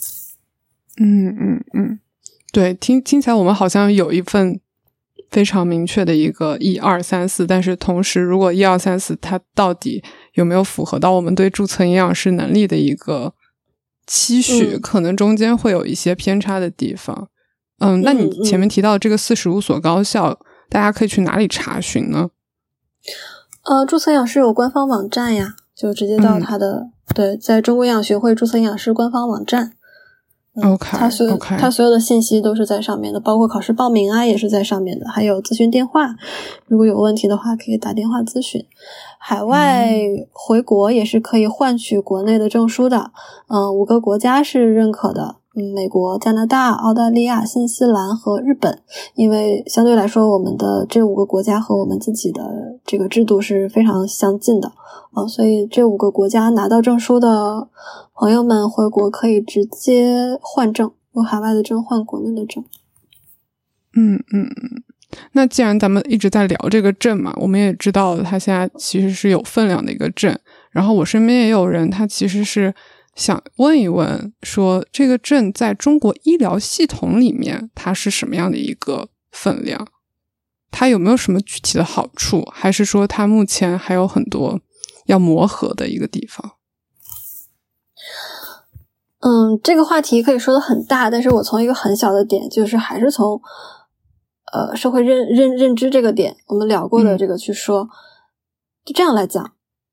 [1.00, 2.00] 嗯嗯嗯，
[2.52, 4.60] 对，听听起来我们好像有一份
[5.30, 10.04] 非常明确的一个一二三四，但是同时，如果一二三四它到底
[10.34, 13.34] 有没有符合到我们对注册营养师能力的一个？
[14.08, 17.28] 期许可能中间会有一些偏差的地方，
[17.80, 20.40] 嗯，那你前面提到这个四十五所高校，
[20.70, 22.30] 大家可以去哪里查询呢？
[23.64, 29.74] 呃，注册营养师有官方网站呀，就直接到他的对，在中国营养学会注册营养师官方网站。
[30.64, 36.16] OK，他所有他所有的信息都是在上面的，包括考试报名啊，也是在上面的，还有咨询电话，
[36.66, 38.66] 如果有问题的话可以打电话咨询。
[39.20, 39.90] 海外
[40.32, 43.12] 回国也是可以换取国内的证书的，
[43.48, 48.82] 嗯，五个国家是认可的，嗯，美国、加拿大、澳大利亚、新西兰和日本，
[49.16, 54.72] 因为相对来说，我们的这五个国家和我们自己的这个制度是非常相近的，
[55.14, 57.68] 啊，所以这五个国家拿到证书的
[58.14, 62.64] 朋友们回国可以直接换证，用海外的证换国内的证。
[63.96, 64.84] 嗯嗯嗯。
[65.32, 70.38] 那既然咱们一直在聊这个证嘛，我们也知道它现在其实是有分量的一个证。
[70.70, 72.72] 然后我身边也有人，他其实是
[73.18, 79.88] 想问一问，说这个证在中国医疗系统里面它是什么样的一个分量？
[80.72, 82.48] 它有没有什么具体的好处？
[82.54, 84.62] 还是说它目前还有很多
[85.08, 86.54] 要磨合的一个地方？
[89.20, 93.42] 嗯，这个话题可以说的很大，但是我从一个很小的点，就是还是从。
[94.54, 97.90] 呃，社会认认认知这个点，我们聊过的这个去说，
[98.86, 99.44] 就这样来讲，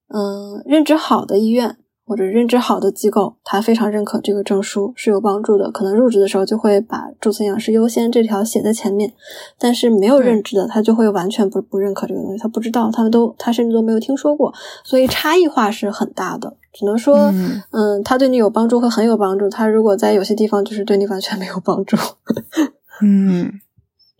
[0.06, 9.12] 嗯，认知好的医院或者认知好的机构，他非常认可这个证书是有帮助的，可能入职的时候就会把注册营养师优先这条写在前面。
[9.58, 14.52] 但是没有认知的，他就会完全不不认可这个东西，他不知道，他们都他甚至都没有听说过，
[14.84, 16.56] 所以差异化是很大的。
[16.72, 17.32] 只能说，
[17.70, 21.96] 嗯，他对你有帮助会很有帮助，他如果在有些地方就是对你完全没有帮助，
[23.02, 23.60] 嗯。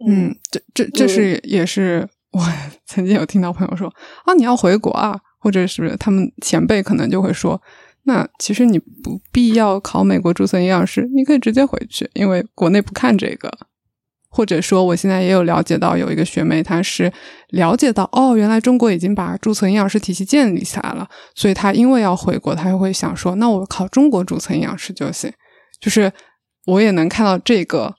[0.07, 2.41] 嗯，这这这是也是我
[2.85, 3.89] 曾经有听到朋友说
[4.27, 7.61] 啊，你要回国啊，或者是他们前辈可能就会说，
[8.05, 13.53] 那其实你不必要考美国注册营养师，你可以直接回去，因为国内不看这个。
[14.31, 17.13] 或者说，我现在也有了解到有一个学妹，她是
[17.51, 25.31] 了解到哦，原来中国已经把注册营养师体系建立起来了，所以她因为要回国，她就会想说，那我考中国注册营养师就行。
[25.81, 26.11] 就是
[26.67, 27.95] 我也能看到这个。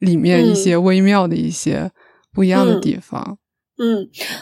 [0.00, 1.90] 里面一些微妙的一些
[2.30, 3.22] 不一样的地方。
[3.24, 3.38] 嗯，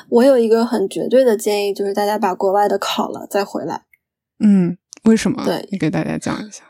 [0.09, 3.85] 我有一个很绝对的建议，就是大家把国外的考了再回来。
[4.39, 5.43] 嗯，为什么？
[5.45, 6.65] 对你给大家讲一下。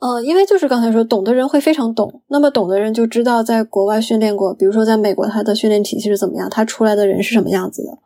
[0.00, 2.22] 呃，因为就是刚才说，懂的人会非常懂。
[2.28, 7.98] 那么懂的人就知道，在国外训练过，比如说在美国，他的训练体系是怎么样，他出来的人是什么样子的。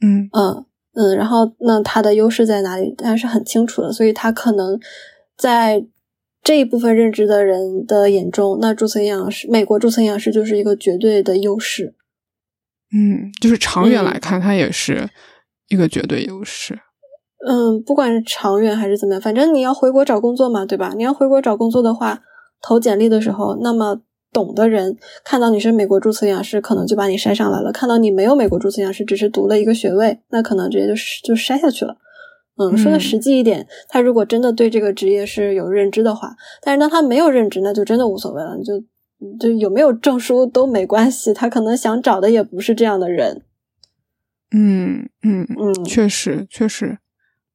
[0.00, 4.80] 嗯嗯，嗯，然后那他的优势在哪里，他是很清楚的，所以他可能
[5.36, 5.86] 在
[6.42, 11.94] 这一部分认知的人的眼中，那注册营养师，美国注册营养师就是一个绝对的优势。
[12.96, 15.06] 嗯，就是长远来看，它也是
[15.68, 16.78] 一个绝对优势。
[17.46, 20.94] 嗯，不管是长远还是怎么样，反正你要回国找工作嘛，对吧？
[20.96, 22.22] 你要回国找工作的话，
[22.62, 24.00] 投简历的时候，那么
[24.32, 31.96] 懂的人看到你是美国注册营养师，可能就把你筛上来了；看到你没有美国注册营养师，只是读了一个学位，那可能直接就就筛下去了。
[32.58, 38.72] 嗯，说的实际一点，他如果真的对这个职业是有认知的话，但是当他没有认知，那就真的无所谓了，你就
[39.38, 41.32] 就有没有证书都没关系。
[41.32, 43.42] 他可能想找的也不是这样的人。
[44.50, 46.98] 嗯嗯嗯，确实确实。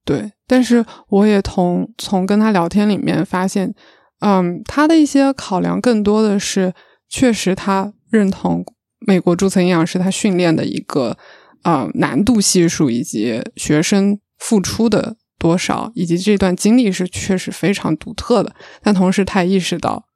[0.04, 3.74] 对，但是我也从从跟他聊天里面发现，
[4.19, 6.74] 嗯，他的一些考量更多的是，
[7.08, 8.65] 确实他认同
[9.00, 11.15] 美国注册营养师他训练的一个
[11.63, 18.54] 呃难度系数以及学生付出的多少，以及这段经历是确实非常独特的。
[18.82, 20.08] 但同时，他也意识到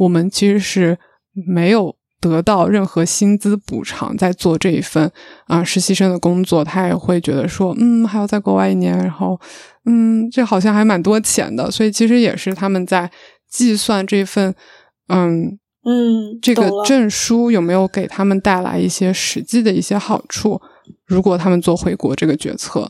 [0.00, 0.98] 我们其实是
[1.32, 1.96] 没有。
[2.22, 5.10] 得到任何薪资补偿，在做这一份
[5.46, 9.40] 啊实习生的工作，他也会觉得说，嗯，还要在国外一年，然后，
[9.86, 13.10] 嗯，这好像还蛮多钱的，所以其实也是他们在
[13.48, 14.54] 计算这份，
[15.08, 20.60] 嗯嗯，这个证书有没有给他们带来一些实际的一些好处，
[21.06, 22.86] 如果他们做回国这个决策，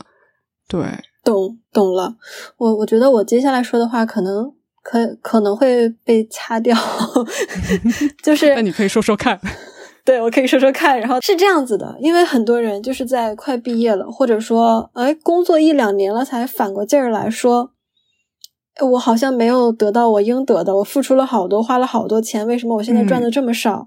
[0.67, 0.81] 对，
[1.23, 2.17] 懂懂了，
[2.57, 4.53] 我我觉得我接下来说的话可能。
[4.83, 6.75] 可可能会被掐掉，
[8.23, 9.39] 就是那你可以说说看，
[10.03, 10.99] 对我可以说说看。
[10.99, 17.71] 然后是这样子的，因为很多人就是在快毕业了，或者说哎工作一两年了，才反过劲儿来说，
[18.91, 23.85] 我好像没有得到我应得的，我付出了好多，花了好多钱，为什么我现在赚的这么少？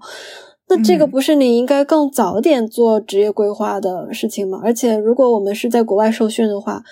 [0.69, 4.61] 那这个不是你应该更早点做职业规划的事情吗？
[4.63, 6.83] 而且如果我们是在国外受训的话。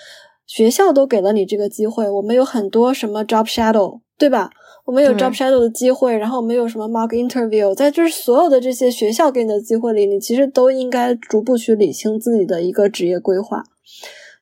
[0.46, 4.50] 学校都给了你这个机会，我们有很多什么 job shadow，对吧？
[4.84, 13.64] 我们有 job shadow 的机会，然后我们有什么 mock interview，在就是所有的这些学校给你的机会里，你其实都应该逐步去理清自己的一个职业规划。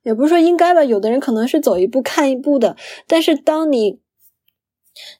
[0.02, 4.00] 也不是说应该吧，有的人可能是走一步看一步的，但是当你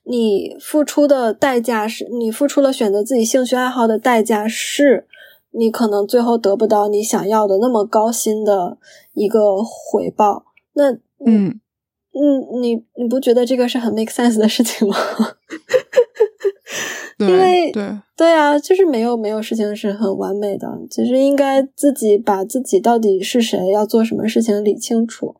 [0.03, 5.07] 你付出的代价是你付出了选择自己兴趣爱好的代价，是
[5.53, 8.79] 你可能最后得不到你想要的那么高薪的
[9.13, 10.47] 一个回报。
[10.75, 10.93] 那
[11.25, 11.61] 嗯
[12.15, 14.97] 嗯，你你不觉得这个是很 make sense 的事情吗？
[17.19, 20.67] 因为对对啊，就是没有没有事情是很完美的。
[20.91, 25.37] 其实应该自己把自己到底是谁，要做什么事情理清楚，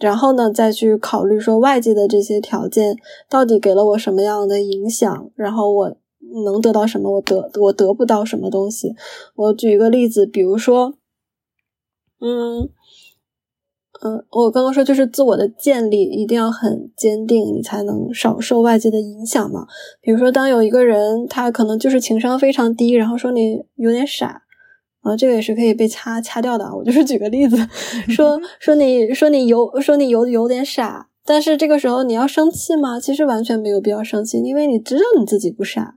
[0.00, 2.96] 然后呢再去考虑说外界的这些条件
[3.28, 5.96] 到底给了我什么样的影响，然后我
[6.44, 8.94] 能得到什么，我得我得不到什么东西。
[9.36, 10.94] 我举一个例子，比如说，
[12.20, 12.68] 嗯。
[14.04, 19.64] 嗯，我刚刚说就是自我的建立一定要很坚定，你才能少受外界的影响嘛。
[20.00, 24.42] 比如说，当有一个人他可能就是情商非常低，然后说你有点傻
[25.02, 26.68] 啊，这个也是可以被掐掐掉的。
[26.76, 27.56] 我就是举个例子，
[28.10, 32.98] 说说你说你有说你有有点傻，但是这个时候你要生气吗？
[32.98, 35.94] 其实完全没有必要生气，因为你知道你自己不傻。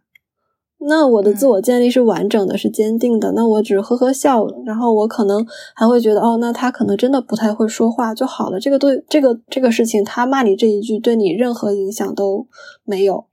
[0.87, 3.31] 那我的自我建立是完整的，是坚定的。
[3.31, 8.59] 那我只呵呵笑，然后我可能还会觉得，哦，那他可能真的不太会说话就好了。
[8.59, 12.47] 这个对这个这个事情，他骂你这一句对你任何影响都
[12.83, 13.25] 没有。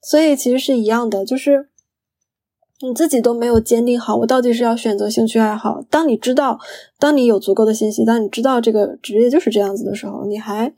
[0.00, 1.68] 所以其实是一样的，就是
[2.80, 5.82] 你自己都没有坚定好，我到底是要选择兴趣爱好。
[5.90, 6.58] 当你知道，
[6.98, 10.72] 当你有足够的信息，当你知道这个职业就是这样子的时候，你还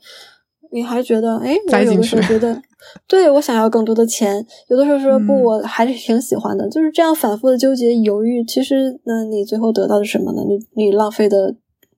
[0.71, 2.61] 你还觉得，哎，我有的时候觉得。
[3.05, 8.41] 对我想要更多的钱，有的时候说不，我还是挺喜欢的，就是这样反复的纠结犹豫。
[8.45, 10.41] 其实，那你最后得到的什么呢？
[10.47, 11.55] 你你浪费的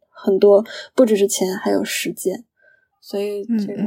[0.09, 2.43] 很多，不只是钱，还有时间。
[3.01, 3.83] 所以这个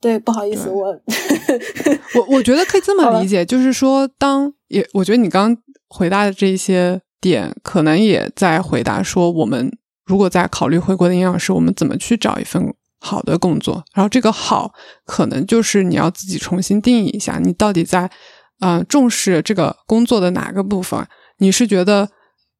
[0.00, 0.86] 对，不好意思，我
[2.16, 5.56] 我我觉得可以这么理解，就是说，当也我觉得你刚
[5.88, 9.70] 回答的这些点，可能也在回答说，我们
[10.04, 12.74] 如果在考虑回国的营养师，我们怎么去找一份。
[13.00, 14.72] 好的工作，然后这个好
[15.06, 18.10] 可能就是你要自己重新定义一下，你到底在
[18.58, 21.06] 啊重视这个工作的哪个部分？
[21.38, 22.10] 你是觉得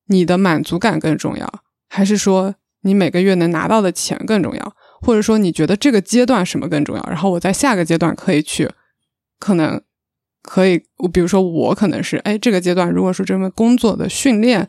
[0.06, 4.74] 你的满足感更重要，还是说你每个月能拿到的钱更重要？
[5.02, 7.02] 或者说你觉得这个阶段什么更重要？
[7.04, 8.70] 然后我在下个阶段可以去，
[9.38, 9.82] 可能
[10.42, 10.78] 可以，
[11.12, 14.68] 比如说我可能是哎这个阶段如果说这份工作的训练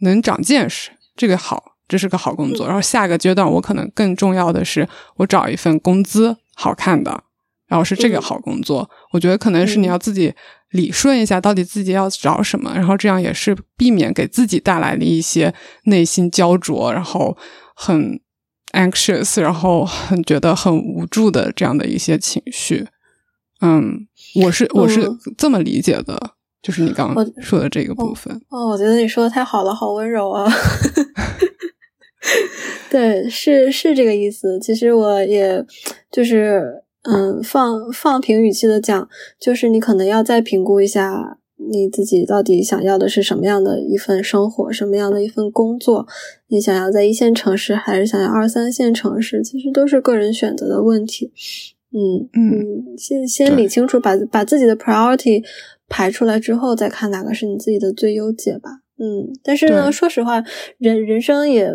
[0.00, 1.77] 能长见识，这个好。
[1.88, 4.86] 这是个好工作，然后下个阶段我可能更重要的是，
[5.16, 7.24] 我找一份工资好看的，
[7.66, 8.88] 然后是这个好工作。
[9.12, 10.34] 我觉得可能是你要自己
[10.72, 17.34] 理顺一下，到底自己要找什么，然后这样也是避免给自己带来的一些内心焦灼，然后
[17.74, 18.20] 很
[18.72, 22.86] anxious，然后很觉得很无助的这样的一些情绪。
[23.62, 24.06] 嗯，
[24.44, 25.08] 我是我是
[25.38, 26.32] 这么理解的，
[26.62, 28.38] 就是你刚刚说的这个部分。
[28.50, 30.46] 哦，我觉得你说的太好了，好温柔啊。
[32.90, 34.58] 对，是是这个意思。
[34.60, 35.64] 其实我也
[36.10, 39.08] 就是，嗯，放放平语气的讲，
[39.38, 46.06] 就是你可能要再评估一下你自己到底想要的是什么样的一份生活，什么样的一份工作。
[46.48, 51.32] 你想要在一线城市，还是想要二三线城市，其实都是个人选择的问题。
[51.92, 55.42] 嗯嗯，先先理清楚，把把自己的 priority
[55.88, 58.80] 排出来之后，再看哪个是你自己的最优解吧。
[58.98, 60.42] 嗯，但是呢，说实话，
[60.78, 61.70] 人人生也。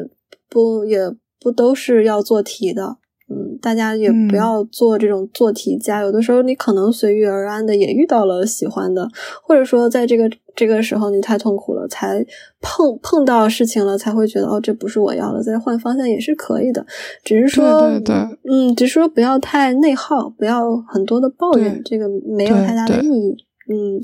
[0.54, 1.00] 不也
[1.42, 2.98] 不都是要做题的，
[3.28, 6.02] 嗯，大家也不要做这种做题家。
[6.02, 9.10] 有的时候你可能随遇而安的也遇到了喜欢的，
[9.42, 12.24] 或者说在这个这个时候你太痛苦了，才
[12.62, 16.86] 碰碰到事情了，才会觉得哦，这不是我要的，再换方向也是可以的。
[17.24, 18.16] 只是说，对对，
[18.48, 23.36] 嗯，只是说不要太内耗，不要很多的抱怨，这个没有太大的意义。
[23.70, 24.00] 嗯，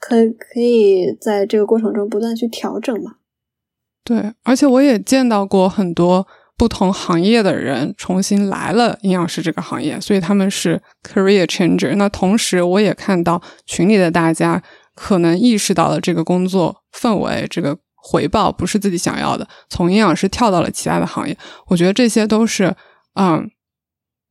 [0.00, 3.12] 可可以在这个过程中不断去调整嘛。
[4.04, 6.26] 对，而且我也见到过很多
[6.58, 11.94] 不同行业的人重新来了营养师这个行业，所以他们是 career changer。
[11.96, 14.62] 那同时，我也看到群里的大家
[14.94, 21.36] 可能意识到了这个工作氛围、这个回报不是自己想要的，从营养师跳到了其他的行业。
[21.68, 22.76] 我觉得这些都是，
[23.14, 23.50] 嗯，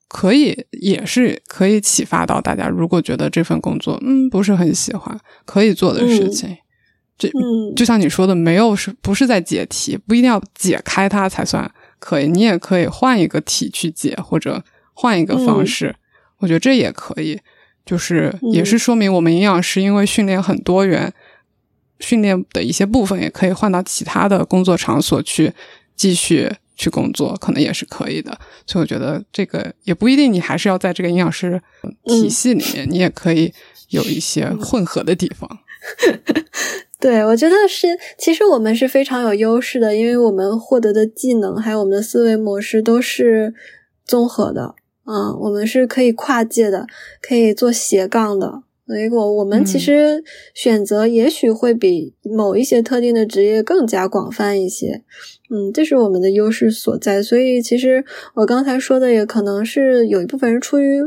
[0.07, 2.67] 可以也是可以启发到大家。
[2.67, 6.55] 如果觉得这份工作嗯不是很喜欢，可以做的事情。
[7.29, 11.69] 这就像你说的，没有是不是在解题，不一定要解开它才算
[11.99, 14.63] 可以，你也可以换一个题去解，或者
[14.93, 15.95] 换一个方式，
[16.39, 17.39] 我觉得这也可以，
[17.85, 21.13] 就是也是说明我们营养师因为训练很多元，
[21.99, 25.53] 训练的一些部分也可以换到其他的工作场所去
[25.95, 28.37] 继续去工作，可能也是可以的。
[28.67, 31.61] 所以我觉得这个也不一定，你还是要在这个营养师
[32.05, 33.53] 体系里面，你也可以
[33.89, 35.59] 有一些混合的地方。
[37.03, 43.53] 对，我觉得是，其实我们是非常有优势的，因为我们获得的技能还有我们的思维模式都是
[44.05, 44.73] 综合的，
[45.05, 46.87] 嗯，我们是可以跨界的，
[47.21, 50.23] 可以做斜杠的，所以我我们其实
[50.53, 55.03] 选择也许会比某一些特定的职业更加广泛一些，
[55.49, 57.21] 嗯，这是我们的优势所在。
[57.21, 61.01] 所以其实我刚才说的也可能是有一部分人出于。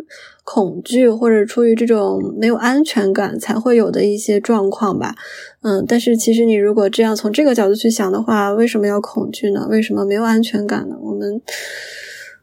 [0.47, 5.17] 恐惧或者出于这种没有安全感才会有的一些状况吧，
[5.63, 9.67] 嗯，但是其实你如果这样从这个角度去想的话，为什么要恐惧呢？
[9.69, 10.95] 为什么没有安全感呢？
[11.03, 11.43] 我们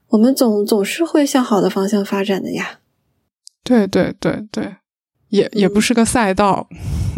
[0.10, 2.80] 我们总总是会向好的方向发展的呀。
[3.64, 4.76] 对对对对，
[5.30, 6.68] 也也不是个赛道，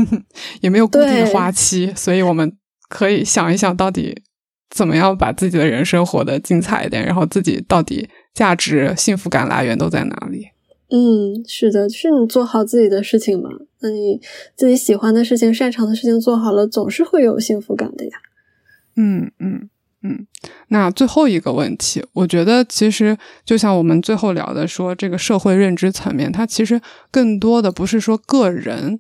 [0.62, 2.56] 也没有固定的花期，所以我们
[2.88, 4.22] 可以想一想到底
[4.70, 10.50] 怎么样把自己的人生活得精彩一点，然后自己到底价值、幸福感来源都在哪里。
[10.90, 13.50] 嗯，是的，是你做好自己的事情嘛？
[13.80, 14.22] 那你
[14.56, 18.12] 自己喜欢的事情、擅长的事情做好了，总是会有幸福感的呀。
[18.96, 19.70] 嗯嗯
[20.04, 20.28] 嗯。
[20.68, 26.80] 那最后一个问题，我觉得其实就像我们最后聊的，说这个社会认知层面，它其实
[27.10, 29.00] 更多的不是说个人，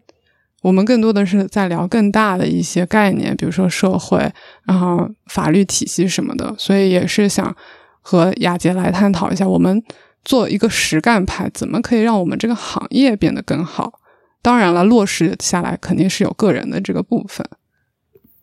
[0.63, 4.17] 我们更多的是在聊更大的一些概念，比如说社会，
[4.63, 6.55] 然后法律体系什么的。
[6.57, 7.55] 所以也是想
[8.01, 9.83] 和雅洁来探讨一下我们。
[10.25, 14.01] 做一个实干派，怎么可以让我们这个行业变得更好？
[14.41, 17.47] 当然了，落实下来肯定是有个人的这个部分。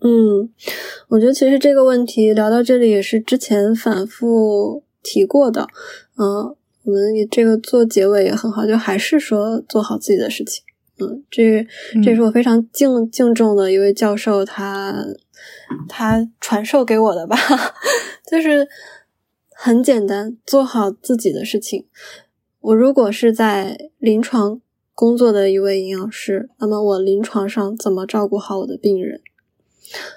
[0.01, 0.49] 嗯，
[1.09, 5.69] 我觉得其实这个问题聊到这里也是之前反复提过的。
[6.19, 10.65] 嗯，我们也这个做结尾也很好，就还是说做好自己的事情。
[10.99, 11.65] 嗯，这
[12.03, 15.05] 这是我非常敬敬重的一位教授，他
[15.89, 17.37] 他传授给我的吧，
[18.29, 18.69] 就是。
[19.65, 21.87] 很简单，做好自己的事情。
[22.59, 24.61] 我如果是在临床
[24.93, 29.21] 工作的一位营养师，那么我临床上怎么照顾好我的病人？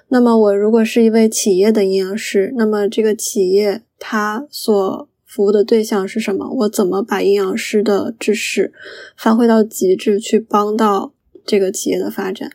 [0.07, 6.49] 那么我如果是一位企业的营养师，那么这个企业它所服务的对象是什么？
[6.61, 8.73] 我怎么把营养师的知识
[9.15, 11.13] 发挥到极致，去帮到
[11.45, 12.49] 这个企业的发展？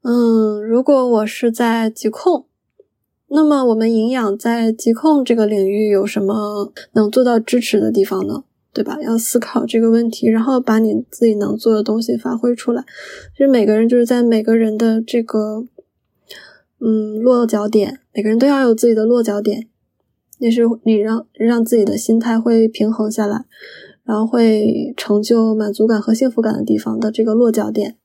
[0.00, 2.46] 嗯，如果我是在疾控。
[3.34, 8.44] 那么，我们营养在疾控这个领域有什么能做到支持的地方呢？
[8.72, 8.96] 对吧？
[9.02, 12.84] 要思考这个问题，然后把你自己能做的东西发挥出来。
[13.32, 15.66] 其实每个人就是在每个人的这个，
[16.80, 19.68] 嗯，落脚点，每个人都要有自己的落脚点，
[20.38, 23.44] 那是你让让自己的心态会平衡下来，
[24.04, 27.96] 然后会成就满足感和幸福感的地方的这个落脚点。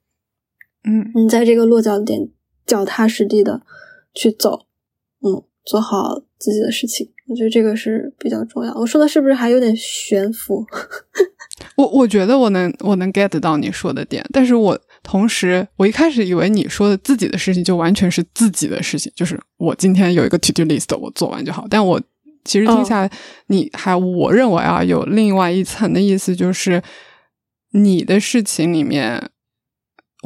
[0.83, 2.29] 嗯，你在这个落脚点
[2.65, 3.61] 脚踏实地的
[4.13, 4.61] 去走。
[5.21, 8.73] 嗯，做好自己的事情，我觉得这个是比较重要。
[8.75, 10.65] 我说的是不是还有点悬浮？
[11.75, 21.65] 我我觉得我能我能 get 到你说的点，但是我同时我一开始以为你说的自己的事情就完全是自己的事情，就是我今天有一个 to do list，我做完就好。
[21.69, 22.01] 但我
[22.45, 23.11] 其实听下来，
[23.47, 26.81] 你还我认为啊，有另外一层的意思，就是
[27.73, 29.29] 你的事情里面，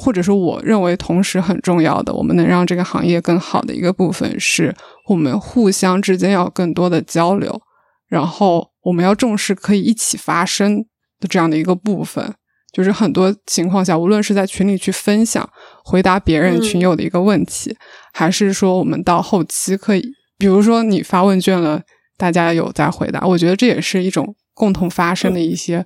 [0.02, 4.76] 或者说我认为同时很重要的，我们能让这个行业更好的一个部分，是
[5.08, 7.62] 我们互相之间要更多的交流，
[8.08, 10.86] 然后我们要重视可以一起发声。
[11.30, 12.34] 这样的一个部分，
[12.74, 15.50] 就是很多情况下，无论是在群里去分享、
[15.86, 17.74] 回答别人群友的一个问题，
[18.12, 20.04] 还是说我们到后期可以，
[20.38, 21.82] 比如说你发问卷了，
[22.18, 25.86] 大家有在回答，我觉得这也是一种共同发生的一些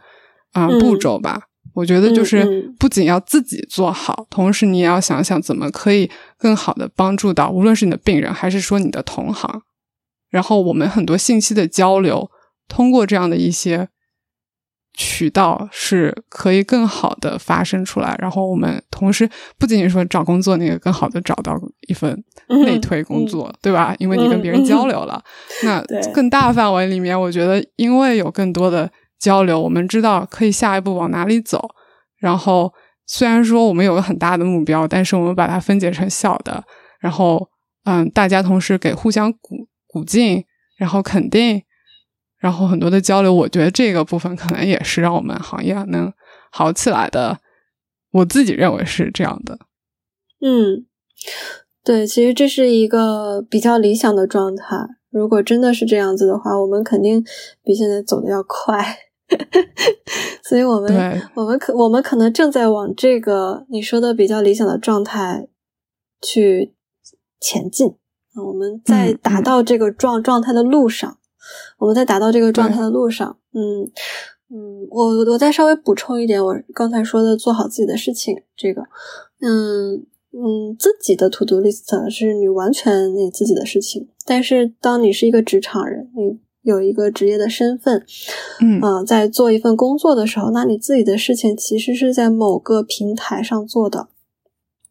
[0.53, 1.43] 啊步骤吧。
[1.77, 2.43] 我觉得就是
[2.79, 6.09] 不仅要自己做好，同时你也要想想怎么可以
[6.39, 9.61] 更好的帮助到，无论是你的病人，还是说你的同行。
[10.31, 12.31] 然后我们很多信息的交流，
[12.67, 13.89] 通过这样的一些。
[14.99, 21.55] 渠道是可以更好的发生出来，然后我们同时不仅仅说找工作，那个更好的找到
[21.87, 22.17] 一份
[22.65, 23.95] 内推工作，对吧？
[23.99, 25.23] 因为你跟别人交流了，
[25.63, 31.69] 那更大范围里面，我觉得因为有更多的交流，我们知道可以下一步往哪里走。
[32.17, 32.73] 然后
[33.05, 36.63] 虽然说我们有个很大的目标，但是我们把它分解成小的，
[36.99, 37.49] 然后
[37.85, 40.43] 嗯，大家同时给互相鼓鼓劲，
[40.77, 41.63] 然后肯定。
[42.39, 46.13] 然后很多的交流，我觉得这个部分可能也是让我们行业能
[46.51, 47.39] 好起来的。
[48.11, 49.57] 我自己认为是这样的。
[50.39, 50.85] 嗯，
[51.83, 54.77] 对，其实这是一个比较理想的状态。
[55.09, 57.25] 如果真的是这样子的话，我们肯定
[57.63, 58.99] 比现在走的要快。
[60.43, 65.47] 所以，我们我们可我们可能正在往这个你说的比较理想的状态
[66.21, 66.73] 去
[67.39, 67.95] 前进。
[68.45, 71.17] 我们在达到这个状状态的路上。
[71.77, 73.89] 我们在达到这个状态的路上，嗯
[74.49, 78.81] 嗯，我我再稍微补充一点，我刚才说的做好自己的事情，这个，
[79.39, 86.37] 嗯嗯，自己的 to do list 是你完全你自己的事情，但是当你是一个职场人，你
[86.67, 88.05] 有一个职业的身份，
[88.61, 94.09] 嗯在做一份工作的时候，那你自己的事情其实是在某个平台上做的。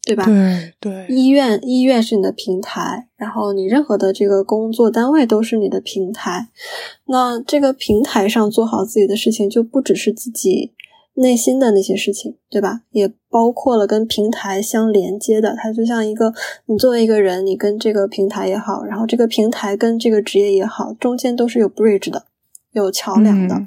[0.07, 0.25] 对吧？
[0.25, 6.49] 对对，医院医院是你的平台，然后你任何的这个工作单位都是你的平台。
[7.07, 10.71] 那这个平台上做好自己的事情，就不只是自己
[11.17, 12.83] 内心的那些事情，对吧？
[12.91, 15.55] 也包括了跟平台相连接的。
[15.57, 16.33] 它就像一个，
[16.67, 22.25] 你作为一个人，你跟这个平台也好，然后这个平台跟这个职业也好，中间都是有 bridge 的，
[22.73, 23.67] 有桥梁的。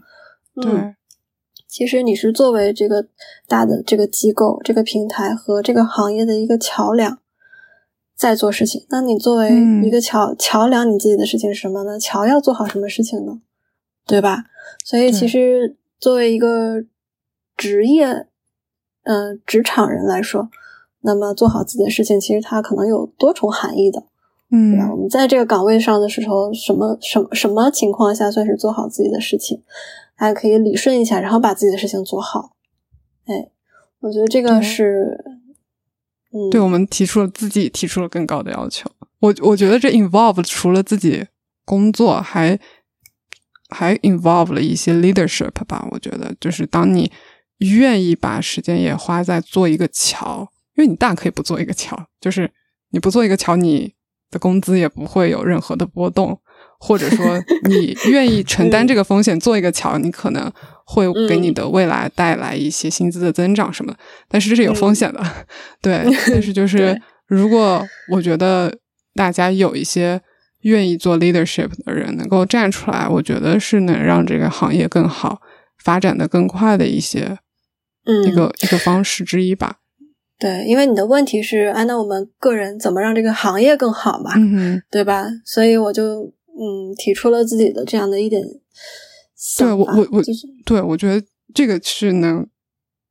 [0.55, 0.95] 嗯。
[1.67, 3.05] 其实你是作为这个
[3.47, 7.19] 大的这个机构、这个平台和这个行业的一个桥梁，
[8.15, 8.87] 在做事情。
[8.89, 9.51] 那你作为
[9.83, 11.99] 一个桥桥梁，你自己的事情是什么呢？
[11.99, 13.39] 桥要做好什么事情呢？
[14.07, 14.45] 对吧？
[14.83, 16.83] 所以其实作为一个
[17.59, 18.25] 职业，
[19.03, 20.49] 嗯，职场人来说，
[21.01, 24.05] 那么做好自己的事情，其实它可能有多重含义的。
[24.49, 29.61] 嗯，我们在这个岗位上的时候，什么什么什么情况下算是做好自己的事情？
[30.15, 32.55] 还可以理顺一下，然后把自己的事情做好。
[33.25, 33.51] 哎，
[33.99, 35.23] 我觉得这个是，
[36.31, 38.89] 嗯，对我们提出了自己提出了更高的要求。
[39.19, 41.27] 我我觉得这 involve 除了自己
[41.65, 42.57] 工作，还
[43.69, 45.87] 还 involve 了一些 leadership 吧。
[45.91, 47.11] 我觉得就是当你
[47.59, 52.49] 愿意把时间也花在做一个桥，因为你大可以不做一个桥，就是
[52.91, 53.93] 你不做一个桥，你
[54.31, 56.39] 的工资也不会有任何的波动。
[56.81, 57.37] 或者说，
[57.67, 60.49] 你愿意承担这个风险做一个桥，你可能
[60.85, 63.99] 会给你的未来带来一些薪资的增长什么的。
[64.29, 65.21] 但是这是有风险的，
[65.81, 66.05] 对。
[66.27, 66.97] 但是就是，
[67.27, 68.73] 如果我觉得
[69.13, 70.21] 大家有一些
[70.61, 75.41] 愿意做 leadership 的人能够站出来，我觉得是能让这个行业更好
[75.83, 77.37] 发展的更快的一些，
[78.25, 79.77] 一个一个方式之一吧。
[80.37, 84.31] 对，因为你的问题是，哎，那我们个人怎么让这个行业更好嘛？
[84.35, 85.25] 嗯对吧？
[85.45, 86.33] 所以我就。
[86.61, 88.43] 嗯，提出了自己的这样的一点，
[89.57, 90.21] 对我我我，
[90.65, 92.45] 对我觉得这个是能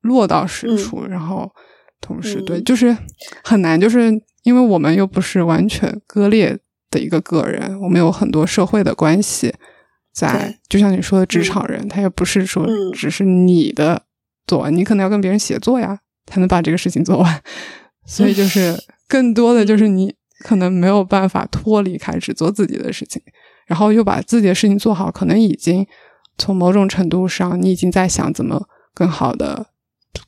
[0.03, 1.51] 落到实处，然后
[1.99, 2.95] 同时对，就是
[3.43, 6.59] 很难，就是因为我们又不是完全割裂
[6.91, 9.55] 的一个个人，我们有很多社会的关系
[10.13, 14.03] 在，就像你说的职场人，他也不是说只是你的
[14.49, 17.43] 做完，你可能要跟别人协作呀，才能把这个事情做完，
[18.05, 18.77] 所以就是
[19.07, 20.13] 更多的就是你。
[20.45, 23.21] 可能没有办法脱离开只做自己的事情，
[23.67, 25.85] 然后又把自己的事情做好，可能已经
[26.39, 29.67] 从某种程度上，你已经在想怎么更好的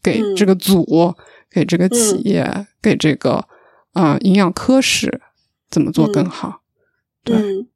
[0.02, 1.14] 给这个组、
[1.48, 3.46] 给这个企业、给这个
[3.92, 5.20] 啊营养科室
[5.70, 6.62] 怎么做更好。
[7.22, 7.68] 对，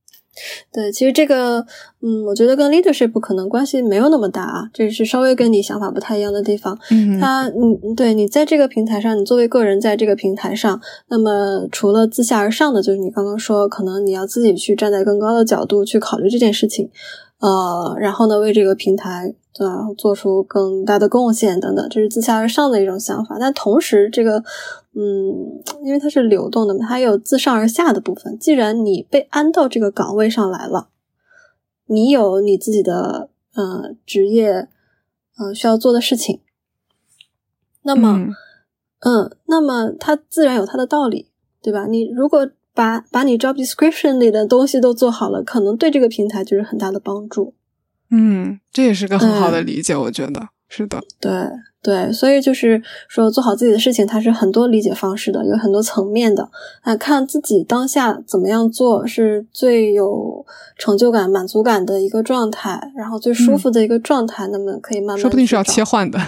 [0.72, 1.64] 对，其实这个，
[2.02, 6.78] 嗯，我觉得跟 leadership 可能关系没有那么大啊，这是稍微跟你想法不太一样的地方。
[6.90, 16.90] 嗯，他，嗯，对你在这个平台上，你作为个人在这个平台上，那么除了自下而上的，就是你刚刚说，可能你要自己去站在更高的角度去考虑这件事情，
[17.40, 19.34] 呃，然后呢，为这个平台。
[19.56, 19.86] 对吧？
[19.96, 23.36] 做出更大的贡献等等，这是自下而上的一种想法。
[23.38, 24.42] 但同时，这个，
[24.96, 28.38] 嗯，因为它是流动的嘛，它有自上而下的部分。
[28.38, 30.88] 既然你被安到这个岗位上来了，
[31.86, 34.68] 你有你自己的呃职业，
[35.36, 36.40] 呃，需要做的事情，
[37.82, 38.28] 那么，
[39.00, 41.28] 嗯，那么它自然有它的道理，
[41.60, 41.86] 对吧？
[41.86, 47.54] 你如果把把你 job description 里的东西都做好了，可能对这个平台就是很大的帮助。
[48.10, 51.00] 嗯，这也是个很好的理解，我觉得是的。
[51.20, 51.32] 对
[51.84, 56.48] 对，所以就是说，做好自己的事情，它是很多理解方式的，有很多层面的。
[56.80, 60.46] 啊，看自己当下怎么样做是最有
[60.78, 65.18] 成就感、满足感的一个状态，然后最舒服的一个状态，那么可以慢慢。
[65.18, 66.18] 说不定是要切换的。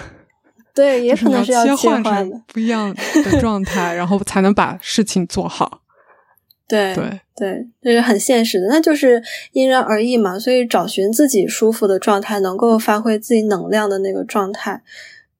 [0.75, 2.95] 对， 也可能是要切换的不一样
[3.25, 5.81] 的状态，然后才能把事情做好。
[6.69, 10.37] 对对对，这是很现实的，那就是因人而异嘛。
[10.37, 14.83] 所以找寻自己舒服的状态，能够发挥自己能量的那个状态，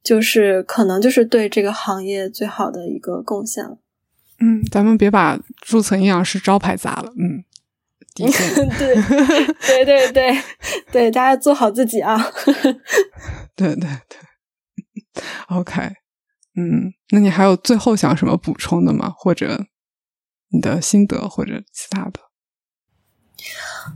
[0.07, 3.77] 就是可能就是对这个行业最好的一个贡献了。
[4.39, 7.11] 嗯，咱们别把注册营养师招牌砸了。
[7.17, 7.43] 嗯，
[8.15, 10.43] 对对对对
[10.91, 12.17] 对，大家做好自己啊。
[13.55, 15.81] 对对对，OK。
[16.55, 19.13] 嗯，那你还有最后想什么补充的吗？
[19.17, 19.65] 或者？
[20.49, 22.21] 你的心得或者其他的，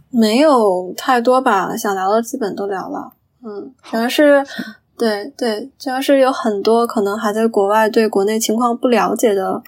[0.10, 3.14] 没有太多吧，想聊的基本都聊了。
[3.42, 4.46] 嗯，主要是
[5.02, 9.64] 对对，主要是有很多可能还在国外对国内情况不了解的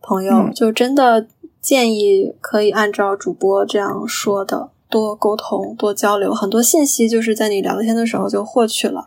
[0.00, 1.26] 朋友，就真的
[1.60, 9.04] 建议可以按照主播这样说的，多沟通、多交流，很多信息就是在你聊天的时候就获取了。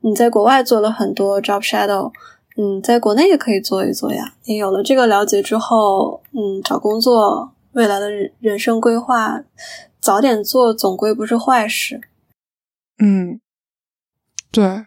[0.00, 2.10] 你在国外做了很多 job shadow。
[2.56, 4.34] 嗯，在国内也可以做一做呀。
[4.44, 9.44] 你有了这个了解之后，嗯，找工作、未来的人人生规划，
[10.00, 12.00] 早点做总归不是坏事。
[12.98, 13.40] 嗯，
[14.50, 14.86] 对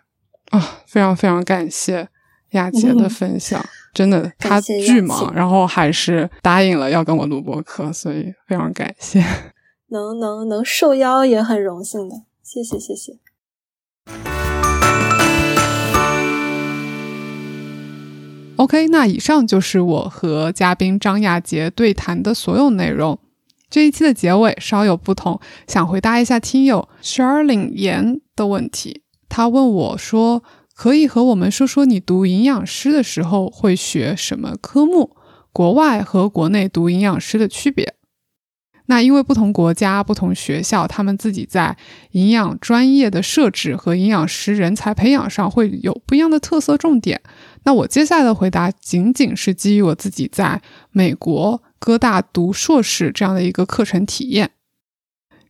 [0.54, 2.08] 啊，非常非常感谢
[2.52, 3.60] 亚杰的分享，
[3.92, 9.20] 真的 他巨忙，然后还是答应了要跟我录播课，所以非常感谢。
[9.90, 13.14] 能能能受邀也很荣幸的，谢谢谢谢。
[18.58, 23.18] OK，那以上就是我和嘉宾张亚杰对谈的所有内容。
[23.72, 29.03] 这一期的结尾稍有不同，想回答一下听友 Charlene 言的问题。
[29.36, 30.44] 他问我说
[30.78, 35.18] ：“可以和我们说说你读营养师的时候会学什么科目？
[35.52, 37.96] 国外和国内读营养师的区别？”
[38.86, 41.76] 那因为不同国家、不同学校，他们自己在
[42.12, 47.20] 营养专业的设置和营养师人才培养上会有不一样的特色重点。
[47.64, 50.62] 那我接下来的回答仅仅是基于我自己在
[50.92, 54.52] 美国哥大读硕士这样的一个课程体验。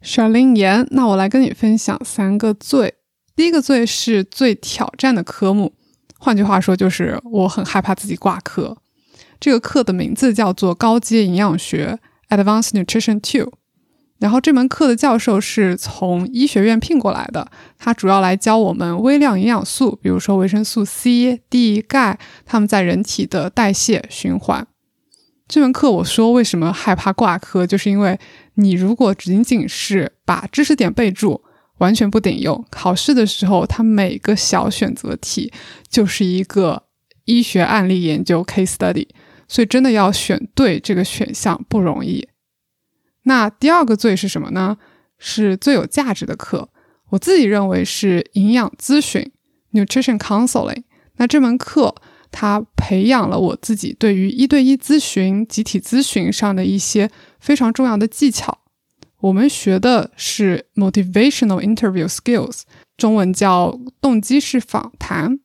[0.01, 2.93] 小林言，那我来跟你分享三个最。
[3.35, 5.73] 第一个最是最挑战的科目，
[6.19, 8.77] 换句话说就是我很害怕自己挂科。
[9.39, 13.53] 这个课的名字叫做高阶营养学 （Advanced Nutrition Two）。
[14.19, 24.65] 然后这门课的教授是从医学院聘过来的，他主要来教我们微量营养素，比如说维生素 C、D、钙，他们在人体的代谢循环。
[25.45, 28.17] 这门课我说为什么害怕挂科，就是因为
[28.53, 31.43] 你如果仅仅是把知识点备注，
[31.83, 35.51] 完全不顶用，考试的时候，它每个小选择题
[35.89, 36.83] 就是一个
[37.25, 39.07] 医学案例研究 case study，
[39.49, 42.25] 所以真的要选对这个选项不容易。
[43.23, 44.77] 那第二个最是什么呢？
[45.17, 46.69] 是最有价值的课，
[47.09, 49.29] 我自己认为是营养咨询
[49.73, 50.83] （nutrition counseling）。
[51.17, 51.93] 那这门课
[52.31, 57.09] 它培养了我自己对于一对一咨询、集体咨询上的一些
[57.39, 58.62] 非常重要的技巧。
[59.23, 62.63] 我们学的是 motivational interview skills，
[62.97, 65.39] 中文叫动机式访谈。